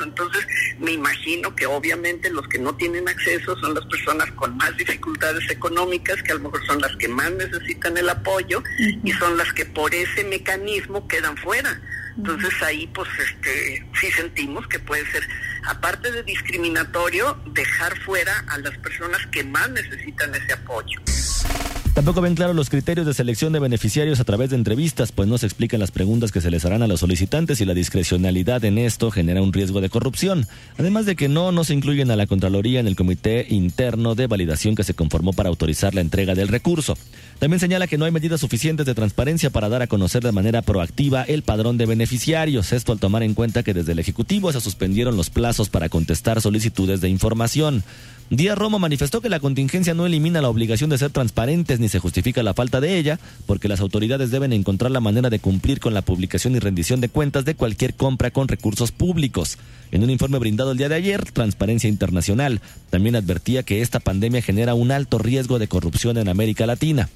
Entonces, 0.00 0.46
me 0.78 0.92
imagino 0.92 1.54
que 1.54 1.66
obviamente 1.66 2.30
los 2.30 2.46
que 2.48 2.58
no 2.58 2.74
tienen 2.74 3.08
acceso 3.08 3.56
son 3.58 3.74
las 3.74 3.84
personas 3.86 4.30
con 4.32 4.56
más 4.56 4.76
dificultades 4.76 5.48
económicas, 5.50 6.22
que 6.22 6.32
a 6.32 6.34
lo 6.36 6.42
mejor 6.42 6.64
son 6.66 6.80
las 6.80 6.94
que 6.96 7.08
más 7.08 7.30
necesitan 7.32 7.96
el 7.96 8.08
apoyo 8.08 8.62
y 9.04 9.12
son 9.12 9.36
las 9.36 9.52
que 9.52 9.64
por 9.64 9.94
ese 9.94 10.24
mecanismo 10.24 11.06
quedan 11.06 11.36
fuera. 11.36 11.80
Entonces 12.18 12.52
ahí 12.62 12.86
pues 12.88 13.08
este 13.18 13.86
sí 14.00 14.10
sentimos 14.10 14.66
que 14.66 14.80
puede 14.80 15.06
ser, 15.10 15.22
aparte 15.64 16.10
de 16.10 16.24
discriminatorio, 16.24 17.40
dejar 17.52 17.96
fuera 18.00 18.44
a 18.48 18.58
las 18.58 18.76
personas 18.78 19.24
que 19.30 19.44
más 19.44 19.70
necesitan 19.70 20.34
ese 20.34 20.52
apoyo. 20.52 21.00
Tampoco 21.98 22.20
ven 22.20 22.36
claros 22.36 22.54
los 22.54 22.70
criterios 22.70 23.06
de 23.06 23.12
selección 23.12 23.52
de 23.52 23.58
beneficiarios 23.58 24.20
a 24.20 24.24
través 24.24 24.50
de 24.50 24.56
entrevistas, 24.56 25.10
pues 25.10 25.28
no 25.28 25.36
se 25.36 25.46
explican 25.46 25.80
las 25.80 25.90
preguntas 25.90 26.30
que 26.30 26.40
se 26.40 26.48
les 26.48 26.64
harán 26.64 26.82
a 26.82 26.86
los 26.86 27.00
solicitantes 27.00 27.60
y 27.60 27.64
la 27.64 27.74
discrecionalidad 27.74 28.64
en 28.64 28.78
esto 28.78 29.10
genera 29.10 29.42
un 29.42 29.52
riesgo 29.52 29.80
de 29.80 29.90
corrupción. 29.90 30.46
Además 30.78 31.06
de 31.06 31.16
que 31.16 31.26
no, 31.26 31.50
no 31.50 31.64
se 31.64 31.74
incluyen 31.74 32.12
a 32.12 32.16
la 32.16 32.28
Contraloría 32.28 32.78
en 32.78 32.86
el 32.86 32.94
comité 32.94 33.46
interno 33.48 34.14
de 34.14 34.28
validación 34.28 34.76
que 34.76 34.84
se 34.84 34.94
conformó 34.94 35.32
para 35.32 35.48
autorizar 35.48 35.92
la 35.92 36.00
entrega 36.00 36.36
del 36.36 36.46
recurso. 36.46 36.96
También 37.38 37.60
señala 37.60 37.86
que 37.86 37.98
no 37.98 38.04
hay 38.04 38.10
medidas 38.10 38.40
suficientes 38.40 38.84
de 38.84 38.96
transparencia 38.96 39.50
para 39.50 39.68
dar 39.68 39.80
a 39.80 39.86
conocer 39.86 40.24
de 40.24 40.32
manera 40.32 40.60
proactiva 40.60 41.22
el 41.22 41.44
padrón 41.44 41.78
de 41.78 41.86
beneficiarios. 41.86 42.72
Esto 42.72 42.90
al 42.90 42.98
tomar 42.98 43.22
en 43.22 43.34
cuenta 43.34 43.62
que 43.62 43.74
desde 43.74 43.92
el 43.92 44.00
Ejecutivo 44.00 44.50
se 44.50 44.60
suspendieron 44.60 45.16
los 45.16 45.30
plazos 45.30 45.68
para 45.68 45.88
contestar 45.88 46.40
solicitudes 46.40 47.00
de 47.00 47.08
información. 47.08 47.84
Díaz 48.30 48.58
Romo 48.58 48.78
manifestó 48.78 49.22
que 49.22 49.30
la 49.30 49.40
contingencia 49.40 49.94
no 49.94 50.04
elimina 50.04 50.42
la 50.42 50.50
obligación 50.50 50.90
de 50.90 50.98
ser 50.98 51.10
transparentes 51.10 51.80
ni 51.80 51.88
se 51.88 51.98
justifica 51.98 52.42
la 52.42 52.52
falta 52.52 52.78
de 52.78 52.98
ella, 52.98 53.18
porque 53.46 53.68
las 53.68 53.80
autoridades 53.80 54.30
deben 54.30 54.52
encontrar 54.52 54.90
la 54.90 55.00
manera 55.00 55.30
de 55.30 55.38
cumplir 55.38 55.80
con 55.80 55.94
la 55.94 56.02
publicación 56.02 56.54
y 56.54 56.58
rendición 56.58 57.00
de 57.00 57.08
cuentas 57.08 57.46
de 57.46 57.54
cualquier 57.54 57.94
compra 57.94 58.30
con 58.30 58.48
recursos 58.48 58.92
públicos. 58.92 59.56
En 59.92 60.02
un 60.02 60.10
informe 60.10 60.38
brindado 60.38 60.72
el 60.72 60.78
día 60.78 60.90
de 60.90 60.96
ayer, 60.96 61.24
Transparencia 61.32 61.88
Internacional 61.88 62.60
también 62.90 63.16
advertía 63.16 63.62
que 63.62 63.80
esta 63.80 64.00
pandemia 64.00 64.42
genera 64.42 64.74
un 64.74 64.90
alto 64.90 65.18
riesgo 65.18 65.58
de 65.58 65.68
corrupción 65.68 66.18
en 66.18 66.28
América 66.28 66.66
Latina. 66.66 67.08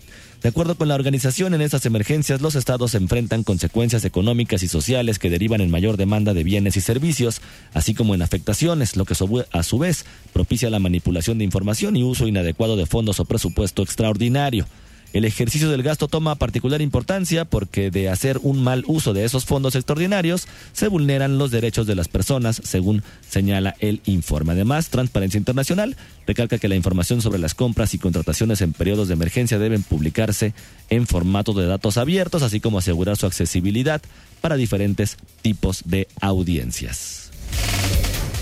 De 0.43 0.49
acuerdo 0.49 0.75
con 0.75 0.89
la 0.89 0.97
organización, 0.97 1.55
en 1.55 1.61
estas 1.61 1.87
emergencias 1.87 2.41
los 2.41 2.57
estados 2.57 2.97
enfrentan 2.97 3.45
consecuencias 3.45 4.05
económicas 4.05 4.65
y 4.65 4.69
sociales 4.69 5.21
que 5.21 5.31
derivan 5.31 5.61
en 5.61 5.71
mayor 5.71 5.97
demanda 5.97 6.35
de 6.35 6.43
bienes 6.43 6.77
y 6.77 6.81
servicios, 6.81 7.41
así 7.75 7.95
como 7.95 8.17
en 8.17 8.23
afectaciones, 8.23 8.97
lo 8.97 9.05
que 9.05 9.15
a 9.53 9.63
su 9.63 9.79
vez 9.79 10.05
propicia 10.33 10.69
la 10.69 10.81
manipulación 10.81 11.39
de 11.39 11.45
información 11.45 11.97
y 11.97 12.03
uso 12.03 12.27
inadecuado 12.27 12.77
de 12.77 12.87
fondos 12.87 13.21
o 13.21 13.25
presupuesto 13.25 13.85
extraordinario. 13.85 14.67
El 15.13 15.25
ejercicio 15.27 15.69
del 15.69 15.83
gasto 15.83 16.09
toma 16.09 16.37
particular 16.37 16.81
importancia 16.81 17.45
porque 17.45 17.91
de 17.91 18.09
hacer 18.09 18.39
un 18.43 18.63
mal 18.63 18.85
uso 18.87 19.13
de 19.13 19.25
esos 19.25 19.45
fondos 19.45 19.75
extraordinarios 19.75 20.47
se 20.73 20.89
vulneran 20.89 21.37
los 21.37 21.51
derechos 21.51 21.87
de 21.87 21.95
las 21.95 22.09
personas, 22.09 22.61
según 22.65 23.03
señala 23.29 23.77
el 23.81 24.01
informe. 24.07 24.53
Además, 24.53 24.89
Transparencia 24.89 25.39
Internacional 25.39 25.97
recalca 26.27 26.59
que 26.59 26.69
la 26.69 26.77
información 26.77 27.21
sobre 27.21 27.39
las 27.39 27.55
compras 27.55 27.93
y 27.93 27.99
contrataciones 27.99 28.63
en 28.63 28.73
periodos 28.73 29.09
de 29.09 29.15
emergencia 29.15 29.59
deben 29.59 29.83
publicarse 29.83 30.55
en 30.89 31.07
formato 31.07 31.53
de 31.53 31.67
datos 31.67 31.99
abiertos, 31.99 32.43
así 32.43 32.61
como 32.61 32.79
asegurar 32.79 33.17
su 33.17 33.27
accesibilidad 33.27 34.01
para 34.41 34.57
diferentes 34.57 35.19
tipos 35.43 35.83
de 35.85 36.09
audiencias. 36.21 37.31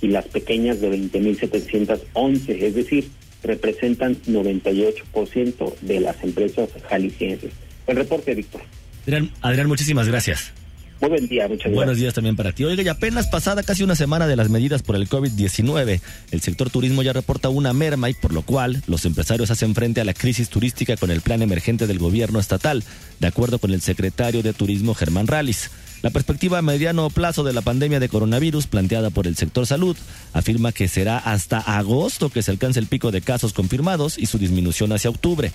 y 0.00 0.08
las 0.08 0.26
pequeñas 0.26 0.80
de 0.80 0.90
20.711, 0.90 2.62
es 2.62 2.74
decir, 2.74 3.08
representan 3.42 4.16
98% 4.22 5.74
de 5.80 6.00
las 6.00 6.22
empresas 6.22 6.68
jaliscienses. 6.88 7.52
El 7.86 7.96
reporte, 7.96 8.34
Víctor. 8.34 8.62
Adrián, 9.02 9.30
Adrián, 9.40 9.66
muchísimas 9.68 10.08
gracias. 10.08 10.52
Muy 11.00 11.08
buen 11.08 11.28
día, 11.28 11.48
muchas 11.48 11.64
gracias. 11.64 11.74
Buenos 11.74 11.96
días 11.96 12.12
también 12.12 12.36
para 12.36 12.52
ti. 12.52 12.64
Oiga, 12.64 12.82
y 12.82 12.88
apenas 12.88 13.26
pasada 13.28 13.62
casi 13.62 13.82
una 13.82 13.94
semana 13.94 14.26
de 14.26 14.36
las 14.36 14.50
medidas 14.50 14.82
por 14.82 14.96
el 14.96 15.08
COVID-19, 15.08 16.00
el 16.30 16.40
sector 16.42 16.68
turismo 16.68 17.02
ya 17.02 17.14
reporta 17.14 17.48
una 17.48 17.72
merma 17.72 18.10
y 18.10 18.14
por 18.14 18.34
lo 18.34 18.42
cual 18.42 18.82
los 18.86 19.06
empresarios 19.06 19.50
hacen 19.50 19.74
frente 19.74 20.02
a 20.02 20.04
la 20.04 20.12
crisis 20.12 20.50
turística 20.50 20.98
con 20.98 21.10
el 21.10 21.22
plan 21.22 21.40
emergente 21.40 21.86
del 21.86 21.98
gobierno 21.98 22.38
estatal, 22.38 22.84
de 23.18 23.26
acuerdo 23.26 23.58
con 23.58 23.72
el 23.72 23.80
secretario 23.80 24.42
de 24.42 24.52
Turismo 24.52 24.94
Germán 24.94 25.26
Ralis. 25.26 25.70
La 26.02 26.08
perspectiva 26.08 26.56
a 26.56 26.62
mediano 26.62 27.10
plazo 27.10 27.44
de 27.44 27.52
la 27.52 27.60
pandemia 27.60 28.00
de 28.00 28.08
coronavirus 28.08 28.66
planteada 28.66 29.10
por 29.10 29.26
el 29.26 29.36
sector 29.36 29.66
salud 29.66 29.96
afirma 30.32 30.72
que 30.72 30.88
será 30.88 31.18
hasta 31.18 31.58
agosto 31.58 32.30
que 32.30 32.40
se 32.40 32.50
alcance 32.50 32.80
el 32.80 32.86
pico 32.86 33.10
de 33.10 33.20
casos 33.20 33.52
confirmados 33.52 34.16
y 34.18 34.24
su 34.24 34.38
disminución 34.38 34.92
hacia 34.92 35.10
octubre. 35.10 35.52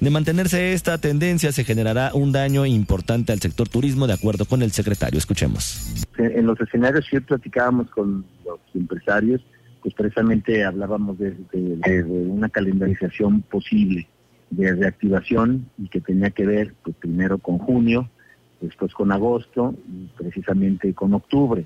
De 0.00 0.10
mantenerse 0.10 0.74
esta 0.74 0.98
tendencia 0.98 1.50
se 1.50 1.64
generará 1.64 2.10
un 2.12 2.30
daño 2.30 2.66
importante 2.66 3.32
al 3.32 3.40
sector 3.40 3.70
turismo, 3.70 4.06
de 4.06 4.12
acuerdo 4.12 4.44
con 4.44 4.60
el 4.60 4.70
secretario. 4.72 5.16
Escuchemos. 5.16 6.06
En 6.18 6.44
los 6.44 6.60
escenarios 6.60 7.06
sí 7.10 7.18
platicábamos 7.20 7.88
con 7.90 8.26
los 8.44 8.60
empresarios, 8.74 9.40
pues 9.80 9.94
precisamente 9.94 10.62
hablábamos 10.62 11.18
de, 11.18 11.34
de 11.52 12.02
una 12.04 12.50
calendarización 12.50 13.40
posible 13.40 14.06
de 14.50 14.74
reactivación 14.74 15.70
y 15.78 15.88
que 15.88 16.02
tenía 16.02 16.30
que 16.30 16.44
ver 16.44 16.74
pues 16.84 16.94
primero 16.96 17.38
con 17.38 17.56
junio, 17.56 18.10
después 18.60 18.92
con 18.92 19.12
agosto 19.12 19.74
y 19.88 20.06
precisamente 20.16 20.94
con 20.94 21.14
octubre. 21.14 21.64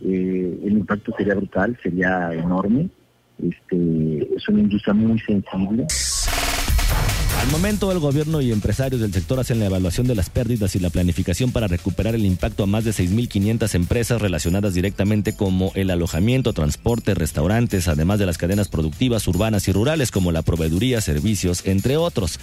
Eh, 0.00 0.60
el 0.64 0.72
impacto 0.72 1.12
sería 1.16 1.34
brutal, 1.34 1.78
sería 1.82 2.32
enorme. 2.32 2.88
Este, 3.42 4.34
es 4.34 4.48
una 4.48 4.60
industria 4.60 4.94
muy 4.94 5.18
sensible. 5.20 5.86
Al 7.40 7.52
momento, 7.52 7.90
el 7.92 7.98
gobierno 7.98 8.40
y 8.40 8.52
empresarios 8.52 9.00
del 9.00 9.12
sector 9.12 9.38
hacen 9.38 9.60
la 9.60 9.66
evaluación 9.66 10.06
de 10.06 10.14
las 10.14 10.28
pérdidas 10.28 10.74
y 10.74 10.80
la 10.80 10.90
planificación 10.90 11.52
para 11.52 11.68
recuperar 11.68 12.14
el 12.14 12.26
impacto 12.26 12.64
a 12.64 12.66
más 12.66 12.84
de 12.84 12.90
6.500 12.90 13.74
empresas 13.74 14.20
relacionadas 14.20 14.74
directamente 14.74 15.34
como 15.34 15.72
el 15.74 15.90
alojamiento, 15.90 16.52
transporte, 16.52 17.14
restaurantes, 17.14 17.88
además 17.88 18.18
de 18.18 18.26
las 18.26 18.38
cadenas 18.38 18.68
productivas 18.68 19.26
urbanas 19.28 19.68
y 19.68 19.72
rurales 19.72 20.10
como 20.10 20.32
la 20.32 20.42
proveeduría, 20.42 21.00
servicios, 21.00 21.64
entre 21.64 21.96
otros. 21.96 22.38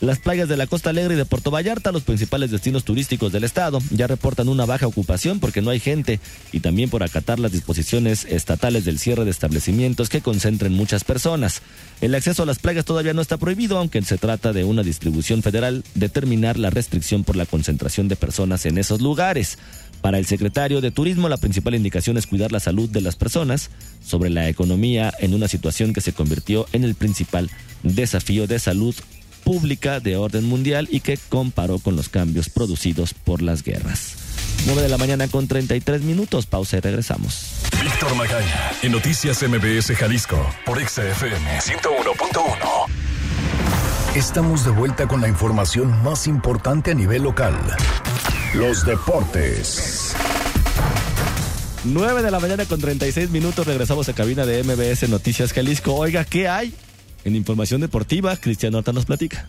Las 0.00 0.18
playas 0.18 0.48
de 0.48 0.56
la 0.56 0.66
Costa 0.66 0.88
Alegre 0.88 1.12
y 1.12 1.16
de 1.18 1.26
Puerto 1.26 1.50
Vallarta, 1.50 1.92
los 1.92 2.04
principales 2.04 2.50
destinos 2.50 2.84
turísticos 2.84 3.32
del 3.32 3.44
estado, 3.44 3.80
ya 3.90 4.06
reportan 4.06 4.48
una 4.48 4.64
baja 4.64 4.86
ocupación 4.86 5.40
porque 5.40 5.60
no 5.60 5.68
hay 5.68 5.78
gente 5.78 6.20
y 6.52 6.60
también 6.60 6.88
por 6.88 7.02
acatar 7.02 7.38
las 7.38 7.52
disposiciones 7.52 8.24
estatales 8.24 8.86
del 8.86 8.98
cierre 8.98 9.26
de 9.26 9.30
establecimientos 9.30 10.08
que 10.08 10.22
concentren 10.22 10.72
muchas 10.72 11.04
personas. 11.04 11.60
El 12.00 12.14
acceso 12.14 12.44
a 12.44 12.46
las 12.46 12.58
playas 12.58 12.86
todavía 12.86 13.12
no 13.12 13.20
está 13.20 13.36
prohibido, 13.36 13.76
aunque 13.76 14.00
se 14.00 14.16
trata 14.16 14.54
de 14.54 14.64
una 14.64 14.82
distribución 14.82 15.42
federal 15.42 15.84
determinar 15.94 16.58
la 16.58 16.70
restricción 16.70 17.22
por 17.22 17.36
la 17.36 17.44
concentración 17.44 18.08
de 18.08 18.16
personas 18.16 18.64
en 18.64 18.78
esos 18.78 19.02
lugares. 19.02 19.58
Para 20.00 20.18
el 20.18 20.24
secretario 20.24 20.80
de 20.80 20.92
Turismo, 20.92 21.28
la 21.28 21.36
principal 21.36 21.74
indicación 21.74 22.16
es 22.16 22.26
cuidar 22.26 22.52
la 22.52 22.60
salud 22.60 22.88
de 22.88 23.02
las 23.02 23.16
personas 23.16 23.68
sobre 24.02 24.30
la 24.30 24.48
economía 24.48 25.12
en 25.18 25.34
una 25.34 25.46
situación 25.46 25.92
que 25.92 26.00
se 26.00 26.14
convirtió 26.14 26.66
en 26.72 26.84
el 26.84 26.94
principal 26.94 27.50
desafío 27.82 28.46
de 28.46 28.58
salud 28.58 28.94
pública 29.44 30.00
de 30.00 30.16
orden 30.16 30.44
mundial 30.44 30.88
y 30.90 31.00
que 31.00 31.18
comparó 31.28 31.78
con 31.78 31.96
los 31.96 32.08
cambios 32.08 32.48
producidos 32.48 33.14
por 33.14 33.42
las 33.42 33.62
guerras. 33.62 34.14
9 34.66 34.82
de 34.82 34.88
la 34.88 34.98
mañana 34.98 35.28
con 35.28 35.48
33 35.48 36.02
minutos, 36.02 36.46
pausa 36.46 36.76
y 36.76 36.80
regresamos. 36.80 37.62
Víctor 37.82 38.14
Magaña, 38.14 38.72
en 38.82 38.92
Noticias 38.92 39.42
MBS 39.42 39.96
Jalisco, 39.96 40.38
por 40.66 40.78
XFM 40.86 41.60
101.1. 41.60 43.10
Estamos 44.14 44.64
de 44.64 44.70
vuelta 44.70 45.06
con 45.06 45.20
la 45.20 45.28
información 45.28 46.02
más 46.02 46.26
importante 46.26 46.90
a 46.90 46.94
nivel 46.94 47.22
local. 47.22 47.54
Los 48.54 48.84
deportes. 48.84 50.14
9 51.84 52.22
de 52.22 52.30
la 52.30 52.40
mañana 52.40 52.66
con 52.66 52.80
36 52.80 53.30
minutos, 53.30 53.66
regresamos 53.66 54.08
a 54.08 54.12
cabina 54.12 54.44
de 54.44 54.62
MBS 54.62 55.08
Noticias 55.08 55.52
Jalisco. 55.52 55.94
Oiga, 55.94 56.24
¿qué 56.24 56.48
hay? 56.48 56.74
En 57.24 57.36
información 57.36 57.80
deportiva, 57.80 58.36
Cristiano 58.36 58.78
Horta 58.78 58.92
nos 58.92 59.04
platica. 59.04 59.46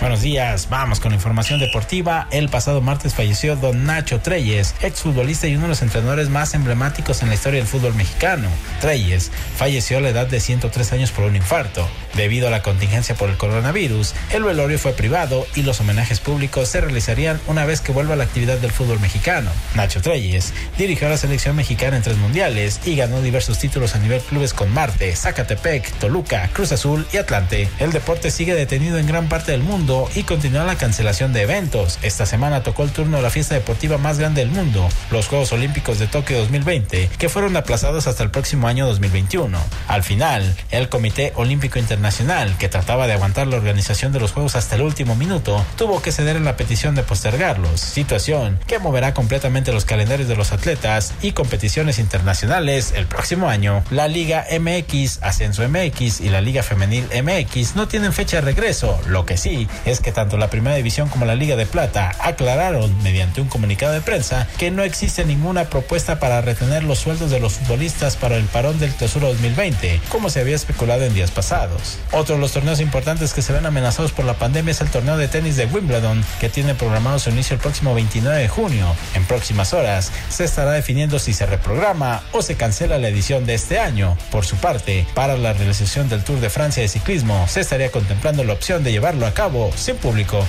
Buenos 0.00 0.22
días, 0.22 0.68
vamos 0.68 0.98
con 0.98 1.14
información 1.14 1.60
deportiva. 1.60 2.26
El 2.32 2.48
pasado 2.48 2.80
martes 2.80 3.14
falleció 3.14 3.54
don 3.54 3.84
Nacho 3.84 4.20
Treyes, 4.20 4.74
exfutbolista 4.82 5.46
y 5.46 5.54
uno 5.54 5.62
de 5.62 5.68
los 5.68 5.82
entrenadores 5.82 6.28
más 6.28 6.54
emblemáticos 6.54 7.22
en 7.22 7.28
la 7.28 7.34
historia 7.34 7.60
del 7.60 7.68
fútbol 7.68 7.94
mexicano. 7.94 8.48
Treyes 8.80 9.30
falleció 9.56 9.98
a 9.98 10.00
la 10.00 10.08
edad 10.08 10.26
de 10.26 10.40
103 10.40 10.92
años 10.92 11.12
por 11.12 11.24
un 11.24 11.36
infarto. 11.36 11.88
Debido 12.16 12.48
a 12.48 12.50
la 12.50 12.62
contingencia 12.62 13.14
por 13.14 13.30
el 13.30 13.38
coronavirus, 13.38 14.14
el 14.32 14.44
velorio 14.44 14.78
fue 14.78 14.92
privado 14.92 15.46
y 15.54 15.62
los 15.62 15.80
homenajes 15.80 16.20
públicos 16.20 16.68
se 16.68 16.82
realizarían 16.82 17.40
una 17.46 17.64
vez 17.64 17.80
que 17.80 17.92
vuelva 17.92 18.16
la 18.16 18.24
actividad 18.24 18.58
del 18.58 18.70
fútbol 18.70 19.00
mexicano. 19.00 19.50
Nacho 19.74 20.02
Treyes 20.02 20.52
dirigió 20.76 21.06
a 21.06 21.10
la 21.10 21.16
selección 21.16 21.56
mexicana 21.56 21.96
en 21.96 22.02
tres 22.02 22.18
mundiales 22.18 22.80
y 22.84 22.96
ganó 22.96 23.22
diversos 23.22 23.58
títulos 23.58 23.94
a 23.94 23.98
nivel 23.98 24.20
clubes 24.20 24.52
con 24.52 24.70
Marte, 24.72 25.16
Zacatepec, 25.16 25.90
Toluca, 25.92 26.50
Cruz 26.52 26.72
Azul 26.72 27.06
y 27.12 27.16
Atlante. 27.16 27.68
El 27.78 27.92
deporte 27.92 28.30
sigue 28.30 28.54
detenido 28.54 28.98
en 28.98 29.06
gran 29.06 29.28
parte 29.28 29.52
del 29.52 29.62
mundo 29.62 30.10
y 30.14 30.24
continúa 30.24 30.64
la 30.64 30.76
cancelación 30.76 31.32
de 31.32 31.42
eventos. 31.42 31.98
Esta 32.02 32.26
semana 32.26 32.62
tocó 32.62 32.82
el 32.82 32.90
turno 32.90 33.16
de 33.16 33.22
la 33.22 33.30
fiesta 33.30 33.54
deportiva 33.54 33.96
más 33.96 34.18
grande 34.18 34.42
del 34.42 34.50
mundo, 34.50 34.86
los 35.10 35.28
Juegos 35.28 35.52
Olímpicos 35.52 35.98
de 35.98 36.08
Tokio 36.08 36.38
2020, 36.40 37.08
que 37.16 37.28
fueron 37.30 37.56
aplazados 37.56 38.06
hasta 38.06 38.22
el 38.22 38.30
próximo 38.30 38.68
año 38.68 38.86
2021. 38.86 39.58
Al 39.88 40.02
final, 40.02 40.54
el 40.70 40.90
Comité 40.90 41.32
Olímpico 41.36 41.78
Internacional 41.78 42.01
Internacional, 42.02 42.58
que 42.58 42.68
trataba 42.68 43.06
de 43.06 43.12
aguantar 43.12 43.46
la 43.46 43.58
organización 43.58 44.10
de 44.10 44.18
los 44.18 44.32
Juegos 44.32 44.56
hasta 44.56 44.74
el 44.74 44.82
último 44.82 45.14
minuto, 45.14 45.64
tuvo 45.76 46.02
que 46.02 46.10
ceder 46.10 46.34
en 46.34 46.44
la 46.44 46.56
petición 46.56 46.96
de 46.96 47.04
postergarlos, 47.04 47.80
situación 47.80 48.58
que 48.66 48.80
moverá 48.80 49.14
completamente 49.14 49.72
los 49.72 49.84
calendarios 49.84 50.28
de 50.28 50.34
los 50.34 50.50
atletas 50.50 51.14
y 51.22 51.30
competiciones 51.30 52.00
internacionales 52.00 52.92
el 52.96 53.06
próximo 53.06 53.48
año. 53.48 53.84
La 53.92 54.08
Liga 54.08 54.44
MX, 54.50 55.22
Ascenso 55.22 55.62
MX 55.68 56.20
y 56.20 56.30
la 56.30 56.40
Liga 56.40 56.64
Femenil 56.64 57.06
MX 57.22 57.76
no 57.76 57.86
tienen 57.86 58.12
fecha 58.12 58.38
de 58.38 58.40
regreso, 58.40 59.00
lo 59.06 59.24
que 59.24 59.36
sí 59.36 59.68
es 59.84 60.00
que 60.00 60.10
tanto 60.10 60.36
la 60.38 60.50
Primera 60.50 60.74
División 60.74 61.08
como 61.08 61.24
la 61.24 61.36
Liga 61.36 61.54
de 61.54 61.66
Plata 61.66 62.16
aclararon 62.18 63.00
mediante 63.04 63.40
un 63.40 63.46
comunicado 63.46 63.92
de 63.92 64.00
prensa 64.00 64.48
que 64.58 64.72
no 64.72 64.82
existe 64.82 65.24
ninguna 65.24 65.66
propuesta 65.66 66.18
para 66.18 66.40
retener 66.40 66.82
los 66.82 66.98
sueldos 66.98 67.30
de 67.30 67.38
los 67.38 67.52
futbolistas 67.52 68.16
para 68.16 68.38
el 68.38 68.46
parón 68.46 68.80
del 68.80 68.92
Tesoro 68.92 69.28
2020, 69.28 70.00
como 70.08 70.30
se 70.30 70.40
había 70.40 70.56
especulado 70.56 71.04
en 71.04 71.14
días 71.14 71.30
pasados. 71.30 71.91
Otro 72.12 72.34
de 72.34 72.40
los 72.40 72.52
torneos 72.52 72.80
importantes 72.80 73.32
que 73.32 73.42
se 73.42 73.52
ven 73.52 73.66
amenazados 73.66 74.12
por 74.12 74.24
la 74.24 74.34
pandemia 74.34 74.72
es 74.72 74.80
el 74.80 74.90
torneo 74.90 75.16
de 75.16 75.28
tenis 75.28 75.56
de 75.56 75.66
Wimbledon, 75.66 76.24
que 76.40 76.48
tiene 76.48 76.74
programado 76.74 77.18
su 77.18 77.30
inicio 77.30 77.54
el 77.54 77.60
próximo 77.60 77.94
29 77.94 78.40
de 78.40 78.48
junio. 78.48 78.94
En 79.14 79.24
próximas 79.24 79.72
horas 79.72 80.12
se 80.28 80.44
estará 80.44 80.72
definiendo 80.72 81.18
si 81.18 81.32
se 81.32 81.46
reprograma 81.46 82.22
o 82.32 82.42
se 82.42 82.56
cancela 82.56 82.98
la 82.98 83.08
edición 83.08 83.46
de 83.46 83.54
este 83.54 83.78
año. 83.78 84.16
Por 84.30 84.44
su 84.44 84.56
parte, 84.56 85.06
para 85.14 85.36
la 85.36 85.52
realización 85.52 86.08
del 86.08 86.24
Tour 86.24 86.40
de 86.40 86.50
Francia 86.50 86.82
de 86.82 86.88
ciclismo, 86.88 87.46
se 87.48 87.60
estaría 87.60 87.90
contemplando 87.90 88.44
la 88.44 88.52
opción 88.52 88.84
de 88.84 88.92
llevarlo 88.92 89.26
a 89.26 89.34
cabo 89.34 89.72
sin 89.76 89.96
público. 89.96 90.44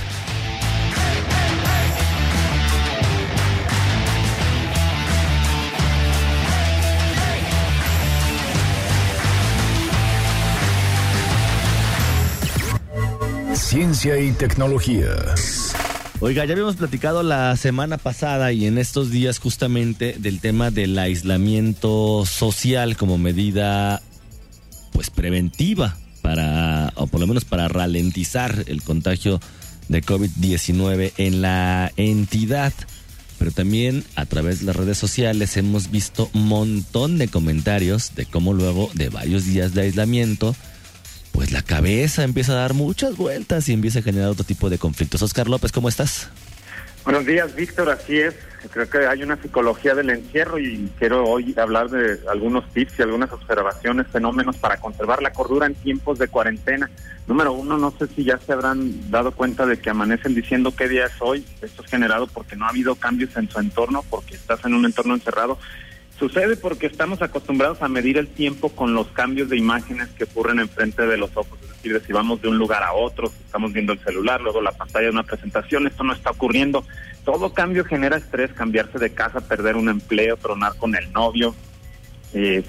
Y 14.04 14.32
tecnología. 14.32 15.08
Oiga, 16.20 16.44
ya 16.44 16.52
habíamos 16.52 16.76
platicado 16.76 17.22
la 17.22 17.56
semana 17.56 17.96
pasada 17.96 18.52
y 18.52 18.66
en 18.66 18.76
estos 18.76 19.10
días 19.10 19.38
justamente 19.38 20.16
del 20.18 20.40
tema 20.40 20.70
del 20.70 20.98
aislamiento 20.98 22.26
social 22.26 22.98
como 22.98 23.16
medida 23.16 24.02
pues 24.92 25.08
preventiva 25.08 25.96
para, 26.20 26.92
o 26.96 27.06
por 27.06 27.18
lo 27.18 27.26
menos 27.26 27.46
para 27.46 27.66
ralentizar 27.68 28.64
el 28.66 28.82
contagio 28.82 29.40
de 29.88 30.02
COVID-19 30.02 31.12
en 31.16 31.40
la 31.40 31.90
entidad. 31.96 32.74
Pero 33.38 33.52
también 33.52 34.04
a 34.16 34.26
través 34.26 34.60
de 34.60 34.66
las 34.66 34.76
redes 34.76 34.98
sociales 34.98 35.56
hemos 35.56 35.90
visto 35.90 36.28
un 36.34 36.46
montón 36.46 37.16
de 37.16 37.28
comentarios 37.28 38.14
de 38.14 38.26
cómo 38.26 38.52
luego 38.52 38.90
de 38.92 39.08
varios 39.08 39.46
días 39.46 39.72
de 39.72 39.80
aislamiento, 39.80 40.54
pues 41.34 41.50
la 41.50 41.62
cabeza 41.62 42.22
empieza 42.22 42.52
a 42.52 42.54
dar 42.54 42.74
muchas 42.74 43.16
vueltas 43.16 43.68
y 43.68 43.72
empieza 43.72 43.98
a 43.98 44.02
generar 44.02 44.28
otro 44.28 44.44
tipo 44.44 44.70
de 44.70 44.78
conflictos. 44.78 45.20
Oscar 45.20 45.48
López, 45.48 45.72
¿cómo 45.72 45.88
estás? 45.88 46.30
Buenos 47.02 47.26
días, 47.26 47.54
Víctor, 47.56 47.90
así 47.90 48.20
es. 48.20 48.34
Creo 48.70 48.88
que 48.88 48.98
hay 49.06 49.22
una 49.24 49.36
psicología 49.36 49.96
del 49.96 50.10
encierro 50.10 50.60
y 50.60 50.88
quiero 50.96 51.24
hoy 51.24 51.52
hablar 51.58 51.90
de 51.90 52.20
algunos 52.30 52.72
tips 52.72 53.00
y 53.00 53.02
algunas 53.02 53.32
observaciones, 53.32 54.06
fenómenos 54.06 54.56
para 54.58 54.78
conservar 54.78 55.22
la 55.22 55.32
cordura 55.32 55.66
en 55.66 55.74
tiempos 55.74 56.20
de 56.20 56.28
cuarentena. 56.28 56.88
Número 57.26 57.52
uno, 57.52 57.78
no 57.78 57.92
sé 57.98 58.06
si 58.06 58.22
ya 58.22 58.38
se 58.38 58.52
habrán 58.52 59.10
dado 59.10 59.32
cuenta 59.32 59.66
de 59.66 59.78
que 59.78 59.90
amanecen 59.90 60.36
diciendo 60.36 60.74
qué 60.74 60.88
día 60.88 61.06
es 61.06 61.20
hoy. 61.20 61.44
Esto 61.60 61.82
es 61.82 61.90
generado 61.90 62.28
porque 62.28 62.54
no 62.54 62.64
ha 62.64 62.68
habido 62.68 62.94
cambios 62.94 63.36
en 63.36 63.50
su 63.50 63.58
entorno, 63.58 64.04
porque 64.08 64.36
estás 64.36 64.64
en 64.64 64.74
un 64.74 64.84
entorno 64.84 65.14
encerrado 65.14 65.58
Sucede 66.18 66.56
porque 66.56 66.86
estamos 66.86 67.22
acostumbrados 67.22 67.82
a 67.82 67.88
medir 67.88 68.18
el 68.18 68.28
tiempo 68.28 68.68
con 68.68 68.94
los 68.94 69.08
cambios 69.08 69.48
de 69.48 69.56
imágenes 69.56 70.08
que 70.10 70.24
ocurren 70.24 70.60
enfrente 70.60 71.04
de 71.06 71.16
los 71.16 71.36
ojos. 71.36 71.58
Es 71.62 71.68
decir, 71.70 72.00
si 72.06 72.12
vamos 72.12 72.40
de 72.40 72.48
un 72.48 72.56
lugar 72.56 72.84
a 72.84 72.92
otro, 72.92 73.26
si 73.26 73.42
estamos 73.44 73.72
viendo 73.72 73.92
el 73.92 73.98
celular, 73.98 74.40
luego 74.40 74.62
la 74.62 74.70
pantalla 74.70 75.06
de 75.06 75.10
una 75.10 75.24
presentación, 75.24 75.88
esto 75.88 76.04
no 76.04 76.12
está 76.12 76.30
ocurriendo. 76.30 76.84
Todo 77.24 77.52
cambio 77.52 77.84
genera 77.84 78.16
estrés, 78.16 78.52
cambiarse 78.52 78.98
de 78.98 79.12
casa, 79.12 79.40
perder 79.40 79.76
un 79.76 79.88
empleo, 79.88 80.36
tronar 80.36 80.76
con 80.76 80.94
el 80.94 81.12
novio. 81.12 81.52
Eh, 82.32 82.62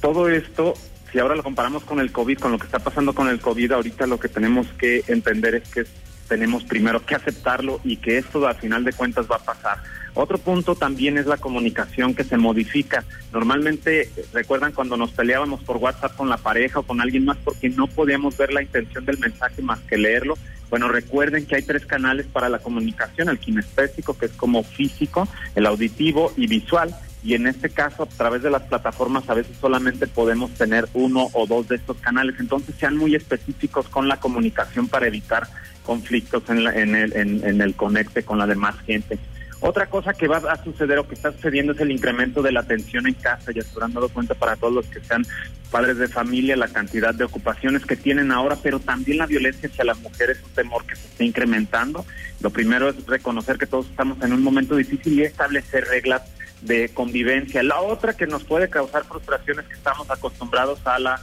todo 0.00 0.28
esto, 0.28 0.74
si 1.10 1.18
ahora 1.18 1.34
lo 1.34 1.42
comparamos 1.42 1.82
con 1.82 1.98
el 1.98 2.12
COVID, 2.12 2.38
con 2.38 2.52
lo 2.52 2.58
que 2.58 2.66
está 2.66 2.78
pasando 2.78 3.14
con 3.14 3.28
el 3.28 3.40
COVID, 3.40 3.72
ahorita 3.72 4.06
lo 4.06 4.20
que 4.20 4.28
tenemos 4.28 4.68
que 4.78 5.02
entender 5.08 5.56
es 5.56 5.68
que 5.68 5.84
tenemos 6.28 6.62
primero 6.62 7.04
que 7.04 7.16
aceptarlo 7.16 7.80
y 7.82 7.96
que 7.96 8.18
esto 8.18 8.46
al 8.46 8.54
final 8.54 8.84
de 8.84 8.92
cuentas 8.92 9.26
va 9.28 9.36
a 9.36 9.44
pasar 9.44 9.78
otro 10.14 10.36
punto 10.36 10.74
también 10.74 11.16
es 11.16 11.26
la 11.26 11.38
comunicación 11.38 12.14
que 12.14 12.24
se 12.24 12.36
modifica. 12.36 13.04
Normalmente, 13.32 14.10
recuerdan 14.32 14.72
cuando 14.72 14.96
nos 14.98 15.12
peleábamos 15.12 15.62
por 15.62 15.78
WhatsApp 15.78 16.16
con 16.16 16.28
la 16.28 16.36
pareja 16.36 16.80
o 16.80 16.82
con 16.82 17.00
alguien 17.00 17.24
más 17.24 17.38
porque 17.38 17.70
no 17.70 17.86
podíamos 17.86 18.36
ver 18.36 18.52
la 18.52 18.62
intención 18.62 19.06
del 19.06 19.18
mensaje 19.18 19.62
más 19.62 19.80
que 19.80 19.96
leerlo. 19.96 20.36
Bueno, 20.68 20.88
recuerden 20.88 21.46
que 21.46 21.56
hay 21.56 21.62
tres 21.62 21.86
canales 21.86 22.26
para 22.26 22.50
la 22.50 22.58
comunicación, 22.58 23.30
el 23.30 23.38
kinestésico, 23.38 24.16
que 24.16 24.26
es 24.26 24.32
como 24.32 24.62
físico, 24.62 25.26
el 25.54 25.66
auditivo 25.66 26.32
y 26.36 26.46
visual. 26.46 26.94
Y 27.24 27.34
en 27.34 27.46
este 27.46 27.70
caso, 27.70 28.02
a 28.02 28.06
través 28.06 28.42
de 28.42 28.50
las 28.50 28.62
plataformas, 28.62 29.28
a 29.30 29.34
veces 29.34 29.56
solamente 29.60 30.06
podemos 30.06 30.50
tener 30.52 30.88
uno 30.92 31.28
o 31.32 31.46
dos 31.46 31.68
de 31.68 31.76
estos 31.76 31.96
canales. 31.98 32.34
Entonces, 32.38 32.74
sean 32.78 32.96
muy 32.96 33.14
específicos 33.14 33.88
con 33.88 34.08
la 34.08 34.18
comunicación 34.18 34.88
para 34.88 35.06
evitar 35.06 35.46
conflictos 35.84 36.42
en, 36.48 36.66
en, 36.66 36.94
el, 36.94 37.12
en 37.16 37.60
el 37.60 37.74
conecte 37.74 38.24
con 38.24 38.38
la 38.38 38.46
demás 38.46 38.74
gente. 38.86 39.18
Otra 39.64 39.86
cosa 39.86 40.12
que 40.12 40.26
va 40.26 40.38
a 40.38 40.64
suceder 40.64 40.98
o 40.98 41.06
que 41.06 41.14
está 41.14 41.30
sucediendo 41.30 41.72
es 41.72 41.78
el 41.78 41.92
incremento 41.92 42.42
de 42.42 42.50
la 42.50 42.60
atención 42.60 43.06
en 43.06 43.14
casa. 43.14 43.52
Ya 43.52 43.62
se 43.62 43.70
habrán 43.74 43.92
dado 43.92 44.08
cuenta 44.08 44.34
para 44.34 44.56
todos 44.56 44.72
los 44.72 44.86
que 44.86 44.98
sean 44.98 45.24
padres 45.70 45.98
de 45.98 46.08
familia, 46.08 46.56
la 46.56 46.66
cantidad 46.66 47.14
de 47.14 47.22
ocupaciones 47.22 47.86
que 47.86 47.94
tienen 47.94 48.32
ahora, 48.32 48.56
pero 48.60 48.80
también 48.80 49.18
la 49.18 49.26
violencia 49.26 49.68
hacia 49.68 49.84
las 49.84 50.00
mujeres 50.00 50.38
es 50.38 50.44
un 50.44 50.50
temor 50.50 50.84
que 50.84 50.96
se 50.96 51.06
está 51.06 51.22
incrementando. 51.22 52.04
Lo 52.40 52.50
primero 52.50 52.88
es 52.88 53.06
reconocer 53.06 53.56
que 53.56 53.66
todos 53.66 53.86
estamos 53.88 54.20
en 54.20 54.32
un 54.32 54.42
momento 54.42 54.74
difícil 54.74 55.12
y 55.12 55.22
establecer 55.22 55.84
reglas 55.84 56.22
de 56.62 56.88
convivencia. 56.88 57.62
La 57.62 57.80
otra 57.80 58.14
que 58.14 58.26
nos 58.26 58.42
puede 58.42 58.68
causar 58.68 59.04
frustración 59.04 59.60
es 59.60 59.66
que 59.66 59.74
estamos 59.74 60.10
acostumbrados 60.10 60.84
a 60.84 60.98
la 60.98 61.20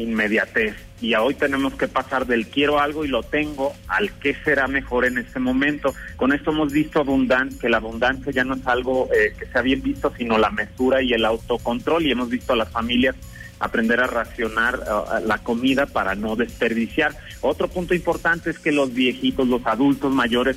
inmediatez. 0.00 0.74
Y 1.00 1.14
hoy 1.14 1.34
tenemos 1.34 1.74
que 1.74 1.88
pasar 1.88 2.26
del 2.26 2.46
quiero 2.46 2.78
algo 2.78 3.04
y 3.04 3.08
lo 3.08 3.22
tengo 3.22 3.72
al 3.88 4.12
qué 4.18 4.34
será 4.44 4.68
mejor 4.68 5.06
en 5.06 5.18
este 5.18 5.38
momento. 5.38 5.94
Con 6.16 6.32
esto 6.32 6.50
hemos 6.50 6.72
visto 6.72 7.04
que 7.60 7.68
la 7.68 7.78
abundancia 7.78 8.32
ya 8.32 8.44
no 8.44 8.54
es 8.54 8.66
algo 8.66 9.08
eh, 9.12 9.34
que 9.38 9.46
sea 9.46 9.62
bien 9.62 9.82
visto, 9.82 10.12
sino 10.16 10.36
la 10.36 10.50
mesura 10.50 11.02
y 11.02 11.12
el 11.12 11.24
autocontrol. 11.24 12.06
Y 12.06 12.10
hemos 12.10 12.28
visto 12.28 12.52
a 12.52 12.56
las 12.56 12.70
familias 12.70 13.16
aprender 13.60 14.00
a 14.00 14.06
racionar 14.06 14.80
eh, 14.80 15.24
la 15.26 15.38
comida 15.38 15.86
para 15.86 16.14
no 16.14 16.36
desperdiciar. 16.36 17.16
Otro 17.40 17.68
punto 17.68 17.94
importante 17.94 18.50
es 18.50 18.58
que 18.58 18.72
los 18.72 18.92
viejitos, 18.92 19.48
los 19.48 19.64
adultos 19.66 20.12
mayores, 20.12 20.56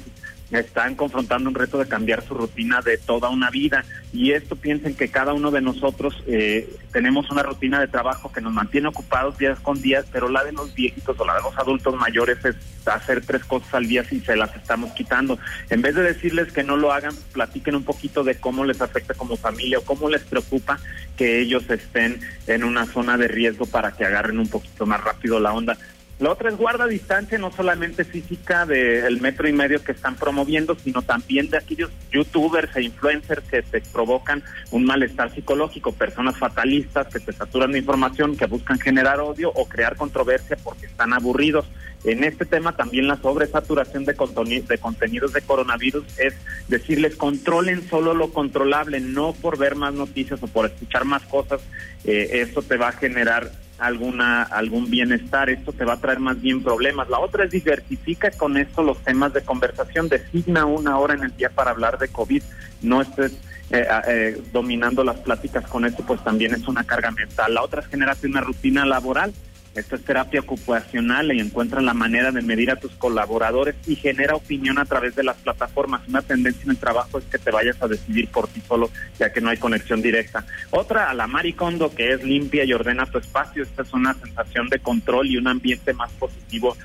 están 0.54 0.96
confrontando 0.96 1.50
un 1.50 1.56
reto 1.56 1.78
de 1.78 1.88
cambiar 1.88 2.24
su 2.24 2.34
rutina 2.34 2.82
de 2.82 2.98
toda 2.98 3.30
una 3.30 3.50
vida. 3.50 3.84
Y 4.12 4.32
esto 4.32 4.56
piensen 4.56 4.96
que 4.96 5.10
cada 5.10 5.34
uno 5.34 5.52
de 5.52 5.62
nosotros 5.62 6.24
eh, 6.28 6.70
tenemos 6.92 7.30
una 7.32 7.44
rutina 7.44 7.80
de 7.80 7.88
trabajo 7.88 8.32
que 8.32 8.42
nos 8.42 8.54
mantiene 8.54 8.88
ocupados 8.88 9.38
días 9.38 9.60
con 9.60 9.82
días, 9.82 10.06
pero 10.12 10.30
la 10.30 10.44
de 10.44 10.52
los 10.52 10.74
viejitos 10.74 11.20
o 11.20 11.26
la 11.26 11.36
de 11.36 11.42
los 11.42 11.58
adultos 11.58 11.96
mayores 11.96 12.44
es 12.46 12.56
hacer 12.86 13.26
tres 13.26 13.44
cosas 13.46 13.74
al 13.74 13.88
día 13.88 14.04
si 14.04 14.20
se 14.20 14.36
las 14.36 14.56
estamos 14.56 14.92
quitando. 14.92 15.40
En 15.70 15.82
vez 15.82 15.96
de 15.96 16.04
decirles 16.04 16.52
que 16.52 16.64
no 16.64 16.78
lo 16.78 16.92
hagan, 16.92 17.16
platiquen 17.32 17.76
un 17.76 17.84
poquito 17.84 18.24
de 18.24 18.36
cómo 18.36 18.66
les 18.66 18.82
afecta 18.82 19.14
como 19.14 19.38
familia 19.38 19.80
o 19.80 19.84
cómo 19.84 20.10
les 20.10 20.22
preocupa 20.24 20.80
que 21.18 21.40
ellos 21.40 21.70
estén 21.70 22.20
en 22.48 22.64
una 22.64 22.86
zona 22.86 23.18
de 23.18 23.28
riesgo 23.28 23.66
para 23.66 23.92
que 23.92 24.06
agarren 24.06 24.40
un 24.40 24.48
poquito 24.48 24.86
más 24.86 25.04
rápido 25.04 25.40
la 25.40 25.54
onda. 25.54 25.78
La 26.24 26.32
otra 26.32 26.48
es 26.48 26.56
guarda 26.56 26.88
distancia, 26.88 27.38
no 27.38 27.52
solamente 27.52 28.06
física 28.06 28.66
del 28.66 29.20
metro 29.20 29.46
y 29.50 29.52
medio 29.52 29.84
que 29.84 29.92
están 29.92 30.16
promoviendo, 30.16 30.74
sino 30.74 31.02
también 31.02 31.50
de 31.50 31.58
aquellos 31.58 31.92
youtubers 32.14 32.74
e 32.78 32.84
influencers 32.84 33.44
que 33.50 33.62
te 33.62 33.82
provocan 33.82 34.42
un 34.72 34.86
malestar 34.86 35.34
psicológico, 35.36 35.92
personas 35.92 36.38
fatalistas 36.38 37.08
que 37.08 37.20
te 37.20 37.34
saturan 37.34 37.74
de 37.74 37.80
información, 37.80 38.38
que 38.38 38.46
buscan 38.46 38.80
generar 38.80 39.20
odio 39.20 39.52
o 39.54 39.68
crear 39.68 39.98
controversia 39.98 40.56
porque 40.64 40.86
están 40.86 41.12
aburridos. 41.12 41.66
En 42.06 42.24
este 42.24 42.46
tema 42.46 42.74
también 42.74 43.10
la 43.10 43.18
sobresaturación 43.18 44.06
de, 44.06 44.14
de 44.14 44.78
contenidos 44.78 45.34
de 45.34 45.42
coronavirus 45.42 46.06
es 46.20 46.36
decirles 46.70 47.18
controlen 47.18 47.86
solo 47.90 48.14
lo 48.14 48.32
controlable, 48.32 49.02
no 49.02 49.34
por 49.34 49.58
ver 49.58 49.76
más 49.76 49.94
noticias 49.94 50.42
o 50.42 50.48
por 50.48 50.68
escuchar 50.68 51.04
más 51.04 51.24
cosas, 51.24 51.60
eh, 52.06 52.30
esto 52.32 52.62
te 52.62 52.78
va 52.78 52.88
a 52.88 52.92
generar 52.94 53.52
alguna 53.86 54.44
algún 54.44 54.90
bienestar, 54.90 55.50
esto 55.50 55.74
te 55.74 55.86
va 55.86 55.94
a 55.94 56.00
traer 56.00 56.20
más 56.20 56.42
bien 56.42 56.64
problemas. 56.64 57.10
La 57.10 57.20
otra 57.20 57.46
es 57.46 57.52
diversifica 57.52 58.32
con 58.32 58.58
esto 58.58 58.82
los 58.82 58.98
temas 59.04 59.34
de 59.34 59.44
conversación, 59.44 60.10
designa 60.10 60.66
una 60.66 60.98
hora 60.98 61.14
en 61.14 61.24
el 61.24 61.36
día 61.36 61.50
para 61.50 61.72
hablar 61.72 61.98
de 61.98 62.08
COVID, 62.08 62.44
no 62.82 63.02
estés 63.02 63.34
eh, 63.70 63.86
eh, 64.08 64.42
dominando 64.52 65.04
las 65.04 65.18
pláticas 65.18 65.68
con 65.68 65.86
esto, 65.86 66.04
pues 66.06 66.24
también 66.24 66.54
es 66.54 66.68
una 66.68 66.84
carga 66.84 67.12
mental. 67.12 67.54
La 67.54 67.64
otra 67.64 67.82
es 67.82 67.88
generarte 67.88 68.28
una 68.28 68.42
rutina 68.42 68.86
laboral 68.86 69.34
Esto 69.76 69.96
es 69.96 70.04
terapia 70.04 70.42
ocupacional 70.42 71.34
y 71.34 71.40
encuentra 71.40 71.82
la 71.82 71.96
manera 71.96 72.32
de 72.32 72.44
medir 72.44 72.70
a 72.70 72.76
tus 72.76 72.92
colaboradores 72.92 73.76
y 73.88 73.96
genera 73.96 74.36
opinión 74.36 74.78
a 74.78 74.86
través 74.86 75.16
de 75.16 75.24
las 75.24 75.38
plataformas. 75.38 76.08
Una 76.08 76.22
tendencia 76.22 76.64
en 76.64 76.72
el 76.72 76.78
trabajo 76.78 77.18
es 77.18 77.26
que 77.26 77.40
te 77.40 77.50
vayas 77.50 77.82
a 77.82 77.88
decidir 77.88 78.30
por 78.30 78.48
ti 78.48 78.62
solo, 78.68 78.92
ya 79.18 79.34
que 79.34 79.42
no 79.42 79.50
hay 79.50 79.58
conexión 79.58 80.02
directa. 80.02 80.46
Otra, 80.70 81.10
a 81.10 81.14
la 81.16 81.26
Maricondo, 81.26 81.94
que 81.94 82.14
es 82.14 82.24
limpia 82.24 82.64
y 82.66 82.74
ordena 82.74 83.08
tu 83.08 83.18
espacio. 83.18 83.64
Esta 83.64 83.82
es 83.82 83.92
una 83.94 84.14
sensación 84.14 84.70
de 84.70 84.78
control 84.78 85.28
y 85.28 85.38
un 85.38 85.48
ambiente 85.48 85.94
más 85.94 86.12
positivo 86.12 86.78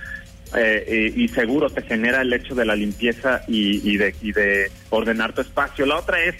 eh, 0.56 0.84
eh, 0.86 1.12
y 1.14 1.28
seguro 1.28 1.68
te 1.68 1.82
genera 1.82 2.22
el 2.22 2.32
hecho 2.32 2.54
de 2.54 2.64
la 2.64 2.74
limpieza 2.74 3.42
y, 3.46 3.98
de, 3.98 4.14
y 4.22 4.32
de 4.32 4.72
ordenar 4.88 5.34
tu 5.34 5.42
espacio. 5.42 5.84
La 5.84 5.98
otra 5.98 6.22
es 6.22 6.36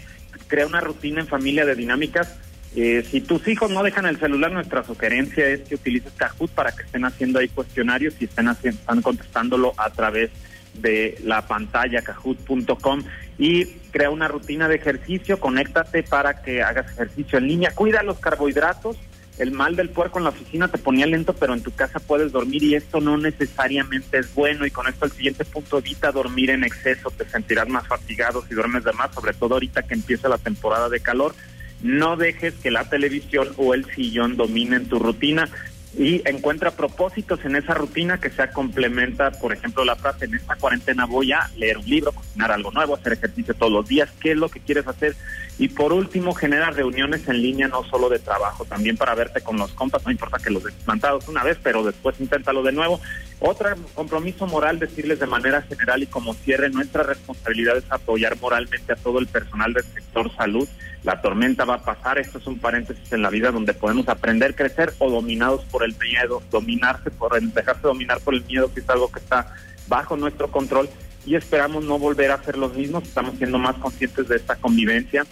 crear 0.47 0.67
una 0.67 0.81
rutina 0.81 1.21
en 1.21 1.27
familia 1.27 1.67
de 1.67 1.75
dinámicas 1.75 2.39
eh, 2.77 3.05
si 3.11 3.21
tus 3.21 3.47
hijos 3.49 3.71
no 3.71 3.83
dejan 3.83 4.07
el 4.07 4.19
celular, 4.19 4.53
nuestra 4.53 4.85
sugerencia 4.85 5.47
es 5.49 5.63
que 5.63 5.77
utilices 5.77 6.13
Kahoot 6.17 6.51
para 6.51 6.73
que 6.73 6.83
estén 6.83 7.05
haciendo 7.05 7.39
ahí 7.39 7.49
cuestionarios 7.49 8.15
y 8.21 8.25
estén, 8.25 8.49
haciendo, 8.49 8.81
están 8.81 9.03
contestándolo 9.03 9.73
a 9.77 9.91
través 9.91 10.31
de 10.75 11.19
la 11.25 11.47
pantalla 11.47 12.03
kahoot.com 12.03 13.03
y 13.39 13.65
crea 13.91 14.11
una 14.11 14.29
rutina 14.29 14.69
de 14.69 14.77
ejercicio, 14.77 15.41
conéctate 15.41 16.03
para 16.03 16.43
que 16.43 16.63
hagas 16.63 16.93
ejercicio 16.93 17.39
en 17.39 17.49
línea, 17.49 17.75
cuida 17.75 18.03
los 18.03 18.19
carbohidratos, 18.19 18.97
el 19.39 19.53
mal 19.53 19.77
del 19.77 19.91
puerco 19.91 20.19
en 20.19 20.25
la 20.25 20.31
oficina 20.31 20.69
te 20.69 20.79
ponía 20.79 21.07
lento, 21.07 21.33
pero 21.33 21.55
en 21.55 21.63
tu 21.63 21.71
casa 21.71 22.01
puedes 22.01 22.33
dormir 22.33 22.63
y 22.65 22.75
esto 22.75 23.01
no 23.01 23.17
necesariamente 23.17 24.19
es 24.19 24.35
bueno. 24.35 24.67
Y 24.67 24.71
con 24.73 24.89
esto 24.89 25.05
el 25.05 25.13
siguiente 25.13 25.45
punto 25.45 25.79
evita 25.79 26.11
dormir 26.11 26.51
en 26.51 26.65
exceso, 26.65 27.11
te 27.13 27.25
sentirás 27.29 27.69
más 27.69 27.87
fatigado 27.87 28.45
si 28.47 28.55
duermes 28.55 28.83
de 28.83 28.93
más, 28.93 29.15
sobre 29.15 29.35
todo 29.35 29.55
ahorita 29.55 29.85
que 29.85 29.95
empieza 29.95 30.29
la 30.29 30.39
temporada 30.39 30.89
de 30.89 30.99
calor 30.99 31.37
no 31.83 32.17
dejes 32.17 32.55
que 32.55 32.71
la 32.71 32.89
televisión 32.89 33.49
o 33.57 33.75
el 33.75 33.85
sillón 33.95 34.37
dominen 34.37 34.89
tu 34.89 34.99
rutina 34.99 35.49
y 35.97 36.23
encuentra 36.29 36.71
propósitos 36.71 37.45
en 37.45 37.57
esa 37.57 37.75
rutina 37.75 38.21
que 38.21 38.31
sea 38.31 38.51
complementa, 38.51 39.31
por 39.33 39.53
ejemplo, 39.53 39.85
la 39.85 39.97
frase 39.97 40.27
en 40.27 40.35
esta 40.35 40.55
cuarentena 40.57 41.07
voy 41.07 41.33
a 41.33 41.51
leer 41.57 41.79
un 41.79 41.87
libro, 41.87 42.13
cocinar 42.13 42.53
algo 42.53 42.71
nuevo, 42.71 42.95
hacer 42.95 43.15
ejercicio 43.15 43.55
todos 43.55 43.73
los 43.73 43.89
días, 43.89 44.11
qué 44.21 44.33
es 44.33 44.37
lo 44.37 44.49
que 44.49 44.61
quieres 44.61 44.87
hacer 44.87 45.17
y 45.59 45.69
por 45.69 45.93
último 45.93 46.35
genera 46.35 46.71
reuniones 46.71 47.27
en 47.27 47.43
línea 47.43 47.69
no 47.69 47.83
solo 47.85 48.09
de 48.09 48.19
trabajo, 48.19 48.65
también 48.65 48.97
para 48.97 49.15
verte 49.15 49.41
con 49.41 49.57
los 49.57 49.73
compas, 49.73 50.05
no 50.05 50.13
importa 50.13 50.39
que 50.39 50.51
los 50.51 50.63
dejes 50.63 50.83
plantados 50.85 51.27
una 51.27 51.43
vez, 51.43 51.59
pero 51.63 51.83
después 51.83 52.21
inténtalo 52.21 52.63
de 52.63 52.73
nuevo. 52.73 53.01
Otro 53.41 53.69
compromiso 53.95 54.47
moral, 54.47 54.79
decirles 54.79 55.19
de 55.19 55.27
manera 55.27 55.63
general 55.63 56.03
y 56.03 56.07
como 56.07 56.35
cierre, 56.35 56.71
nuestra 56.71 57.03
responsabilidad 57.03 57.77
es 57.77 57.91
apoyar 57.91 58.37
moralmente 58.41 58.93
a 58.93 58.97
todo 58.97 59.19
el 59.19 59.27
personal 59.27 59.73
del 59.73 59.85
sector 59.85 60.31
salud 60.37 60.69
la 61.05 61.21
tormenta 61.21 61.65
va 61.65 61.75
a 61.75 61.85
pasar, 61.85 62.19
esto 62.19 62.39
es 62.39 62.47
un 62.47 62.59
paréntesis 62.59 63.13
en 63.13 63.23
la 63.23 63.31
vida 63.31 63.51
donde 63.51 63.75
podemos 63.75 64.09
aprender, 64.09 64.55
crecer 64.55 64.93
o 64.99 65.11
dominados 65.11 65.65
por 65.65 65.85
el 65.85 65.95
miedo, 65.97 66.43
dominarse 66.51 67.11
por 67.11 67.41
dejarse 67.41 67.83
dominar 67.83 68.21
por 68.21 68.35
el 68.35 68.45
miedo, 68.45 68.73
que 68.73 68.81
es 68.81 68.91
algo 68.91 69.11
que 69.11 69.21
está 69.21 69.55
bajo 69.87 70.17
nuestro 70.17 70.51
control 70.51 70.89
y 71.25 71.35
esperamos 71.35 71.85
no 71.85 71.99
volver 71.99 72.31
a 72.31 72.43
ser 72.43 72.57
los 72.57 72.75
mismos, 72.75 73.05
estamos 73.05 73.37
siendo 73.37 73.59
más 73.59 73.77
conscientes 73.77 74.29
de 74.29 74.37
esta 74.37 74.57
convivencia 74.57 75.27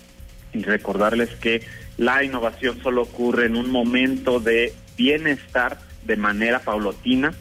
y 0.53 0.63
recordarles 0.63 1.31
que 1.37 1.63
la 1.97 2.23
innovación 2.23 2.81
solo 2.83 3.03
ocurre 3.03 3.47
en 3.47 3.57
un 3.57 3.71
momento 3.71 4.41
de 4.41 4.75
bienestar 4.97 5.79
de 6.05 6.17
manera 6.17 6.61
paulatina 6.61 7.33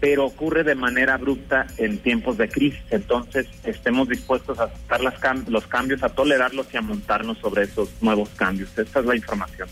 pero 0.00 0.26
ocurre 0.26 0.64
de 0.64 0.74
manera 0.74 1.14
abrupta 1.14 1.66
en 1.76 1.98
tiempos 1.98 2.38
de 2.38 2.48
crisis. 2.48 2.80
Entonces, 2.90 3.46
estemos 3.64 4.08
dispuestos 4.08 4.58
a 4.58 4.64
aceptar 4.64 5.00
las 5.00 5.14
los 5.48 5.66
cambios, 5.66 6.02
a 6.02 6.08
tolerarlos 6.08 6.66
y 6.72 6.76
a 6.76 6.82
montarnos 6.82 7.38
sobre 7.38 7.64
esos 7.64 7.88
nuevos 8.00 8.28
cambios. 8.30 8.70
Esta 8.76 9.00
es 9.00 9.06
la 9.06 9.16
información. 9.16 9.68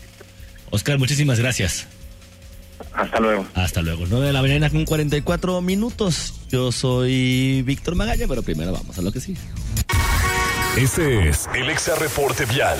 Oscar, 0.69 0.97
muchísimas 0.99 1.39
gracias. 1.39 1.87
Hasta 2.93 3.19
luego. 3.19 3.45
Hasta 3.53 3.81
luego. 3.81 4.05
9 4.07 4.27
de 4.27 4.33
la 4.33 4.41
mañana 4.41 4.69
con 4.69 4.85
44 4.85 5.61
minutos. 5.61 6.33
Yo 6.49 6.71
soy 6.71 7.61
Víctor 7.63 7.95
Magaña, 7.95 8.27
pero 8.27 8.43
primero 8.43 8.71
vamos 8.71 8.97
a 8.97 9.01
lo 9.01 9.11
que 9.11 9.19
sigue. 9.19 9.39
Este 10.77 11.29
es 11.29 11.47
el 11.55 11.69
Exa 11.69 11.95
Reporte 11.95 12.45
Vial. 12.45 12.77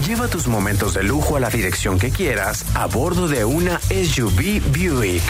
Lleva 0.00 0.26
tus 0.26 0.48
momentos 0.48 0.94
de 0.94 1.02
lujo 1.04 1.36
a 1.36 1.40
la 1.40 1.50
dirección 1.50 1.98
que 1.98 2.10
quieras 2.10 2.64
a 2.74 2.86
bordo 2.86 3.28
de 3.28 3.44
una 3.44 3.78
SUV 3.78 4.60
Buick. 4.72 5.22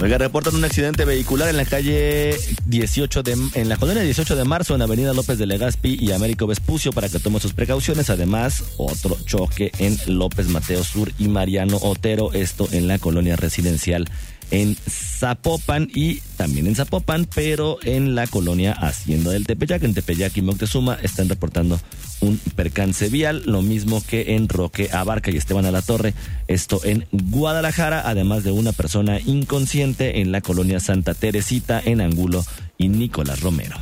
Oiga, 0.00 0.18
reportan 0.18 0.54
un 0.54 0.64
accidente 0.64 1.06
vehicular 1.06 1.48
en 1.48 1.56
la 1.56 1.64
calle 1.64 2.36
18 2.66 3.22
de, 3.22 3.38
en 3.54 3.68
la 3.70 3.76
colonia 3.78 4.02
18 4.02 4.36
de 4.36 4.44
marzo 4.44 4.74
en 4.74 4.82
avenida 4.82 5.14
López 5.14 5.38
de 5.38 5.46
Legazpi 5.46 5.96
y 5.98 6.12
Américo 6.12 6.46
Vespucio 6.46 6.92
para 6.92 7.08
que 7.08 7.18
tome 7.18 7.40
sus 7.40 7.54
precauciones. 7.54 8.10
Además, 8.10 8.62
otro 8.76 9.16
choque 9.24 9.72
en 9.78 9.96
López 10.06 10.48
Mateo 10.48 10.84
Sur 10.84 11.12
y 11.18 11.28
Mariano 11.28 11.78
Otero, 11.80 12.32
esto 12.34 12.68
en 12.72 12.86
la 12.86 12.98
colonia 12.98 13.36
residencial 13.36 14.06
en 14.54 14.76
Zapopan 14.88 15.90
y 15.92 16.20
también 16.36 16.68
en 16.68 16.76
Zapopan, 16.76 17.26
pero 17.34 17.78
en 17.82 18.14
la 18.14 18.28
colonia 18.28 18.72
Hacienda 18.72 19.32
del 19.32 19.46
Tepeyac, 19.46 19.82
en 19.82 19.94
Tepeyac 19.94 20.36
y 20.36 20.42
Moctezuma 20.42 20.96
están 21.02 21.28
reportando 21.28 21.80
un 22.20 22.38
percance 22.54 23.08
vial, 23.08 23.42
lo 23.46 23.62
mismo 23.62 24.00
que 24.06 24.36
en 24.36 24.48
Roque 24.48 24.90
Abarca 24.92 25.32
y 25.32 25.36
Esteban 25.36 25.66
a 25.66 25.72
la 25.72 25.82
Torre, 25.82 26.14
esto 26.46 26.80
en 26.84 27.04
Guadalajara, 27.10 28.08
además 28.08 28.44
de 28.44 28.52
una 28.52 28.70
persona 28.70 29.18
inconsciente 29.18 30.20
en 30.20 30.30
la 30.30 30.40
colonia 30.40 30.78
Santa 30.78 31.14
Teresita, 31.14 31.82
en 31.84 32.00
Angulo 32.00 32.44
y 32.78 32.88
Nicolás 32.88 33.40
Romero. 33.40 33.76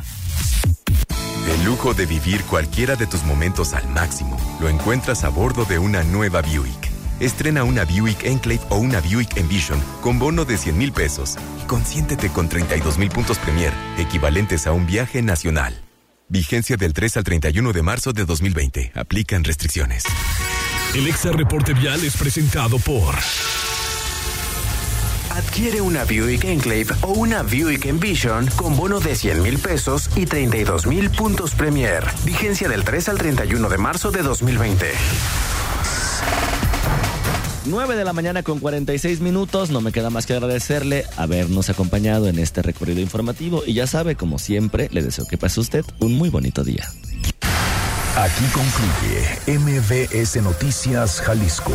El 1.54 1.64
lujo 1.66 1.92
de 1.92 2.06
vivir 2.06 2.42
cualquiera 2.44 2.96
de 2.96 3.06
tus 3.06 3.24
momentos 3.24 3.74
al 3.74 3.86
máximo 3.90 4.38
lo 4.58 4.70
encuentras 4.70 5.22
a 5.24 5.28
bordo 5.28 5.66
de 5.66 5.78
una 5.78 6.02
nueva 6.02 6.40
Buick. 6.40 6.91
Estrena 7.22 7.62
una 7.62 7.84
Buick 7.84 8.24
Enclave 8.24 8.62
o 8.68 8.78
una 8.78 9.00
Buick 9.00 9.36
Envision 9.36 9.80
con 10.00 10.18
bono 10.18 10.44
de 10.44 10.58
100 10.58 10.76
mil 10.76 10.90
pesos 10.90 11.36
y 11.62 11.66
consiéntete 11.68 12.30
con 12.30 12.48
32 12.48 12.98
mil 12.98 13.10
puntos 13.10 13.38
Premier, 13.38 13.72
equivalentes 13.96 14.66
a 14.66 14.72
un 14.72 14.86
viaje 14.86 15.22
nacional. 15.22 15.72
Vigencia 16.28 16.76
del 16.76 16.92
3 16.92 17.18
al 17.18 17.22
31 17.22 17.72
de 17.72 17.82
marzo 17.82 18.12
de 18.12 18.24
2020. 18.24 18.90
Aplican 18.96 19.44
restricciones. 19.44 20.02
El 20.96 21.06
Exa 21.06 21.30
Reporte 21.30 21.74
Vial 21.74 22.02
es 22.04 22.16
presentado 22.16 22.80
por... 22.80 23.14
Adquiere 25.30 25.80
una 25.80 26.04
Buick 26.04 26.42
Enclave 26.42 26.88
o 27.02 27.12
una 27.12 27.42
Buick 27.42 27.86
Envision 27.86 28.48
con 28.56 28.76
bono 28.76 28.98
de 28.98 29.14
100 29.14 29.42
mil 29.42 29.58
pesos 29.58 30.10
y 30.16 30.26
32 30.26 30.88
mil 30.88 31.08
puntos 31.10 31.54
Premier. 31.54 32.04
Vigencia 32.24 32.68
del 32.68 32.82
3 32.82 33.10
al 33.10 33.18
31 33.18 33.68
de 33.68 33.78
marzo 33.78 34.10
de 34.10 34.22
2020. 34.22 34.92
9 37.64 37.96
de 37.96 38.04
la 38.04 38.12
mañana 38.12 38.42
con 38.42 38.58
46 38.58 39.20
minutos. 39.20 39.70
No 39.70 39.80
me 39.80 39.92
queda 39.92 40.10
más 40.10 40.26
que 40.26 40.34
agradecerle 40.34 41.04
habernos 41.16 41.70
acompañado 41.70 42.28
en 42.28 42.38
este 42.38 42.62
recorrido 42.62 43.00
informativo. 43.00 43.62
Y 43.66 43.74
ya 43.74 43.86
sabe, 43.86 44.16
como 44.16 44.38
siempre, 44.38 44.88
le 44.92 45.02
deseo 45.02 45.26
que 45.26 45.38
pase 45.38 45.60
usted 45.60 45.84
un 46.00 46.14
muy 46.14 46.28
bonito 46.28 46.64
día. 46.64 46.88
Aquí 48.16 48.44
concluye 48.52 49.58
MBS 49.58 50.42
Noticias 50.42 51.20
Jalisco. 51.20 51.72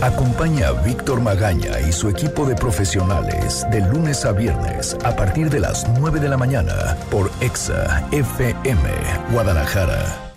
Acompaña 0.00 0.68
a 0.68 0.72
Víctor 0.72 1.20
Magaña 1.20 1.80
y 1.80 1.92
su 1.92 2.08
equipo 2.08 2.46
de 2.46 2.54
profesionales 2.54 3.66
de 3.70 3.80
lunes 3.80 4.24
a 4.24 4.32
viernes 4.32 4.96
a 5.04 5.16
partir 5.16 5.50
de 5.50 5.60
las 5.60 5.86
9 5.98 6.20
de 6.20 6.28
la 6.28 6.36
mañana 6.36 6.96
por 7.10 7.30
EXA 7.40 8.06
FM 8.12 8.90
Guadalajara 9.32 10.27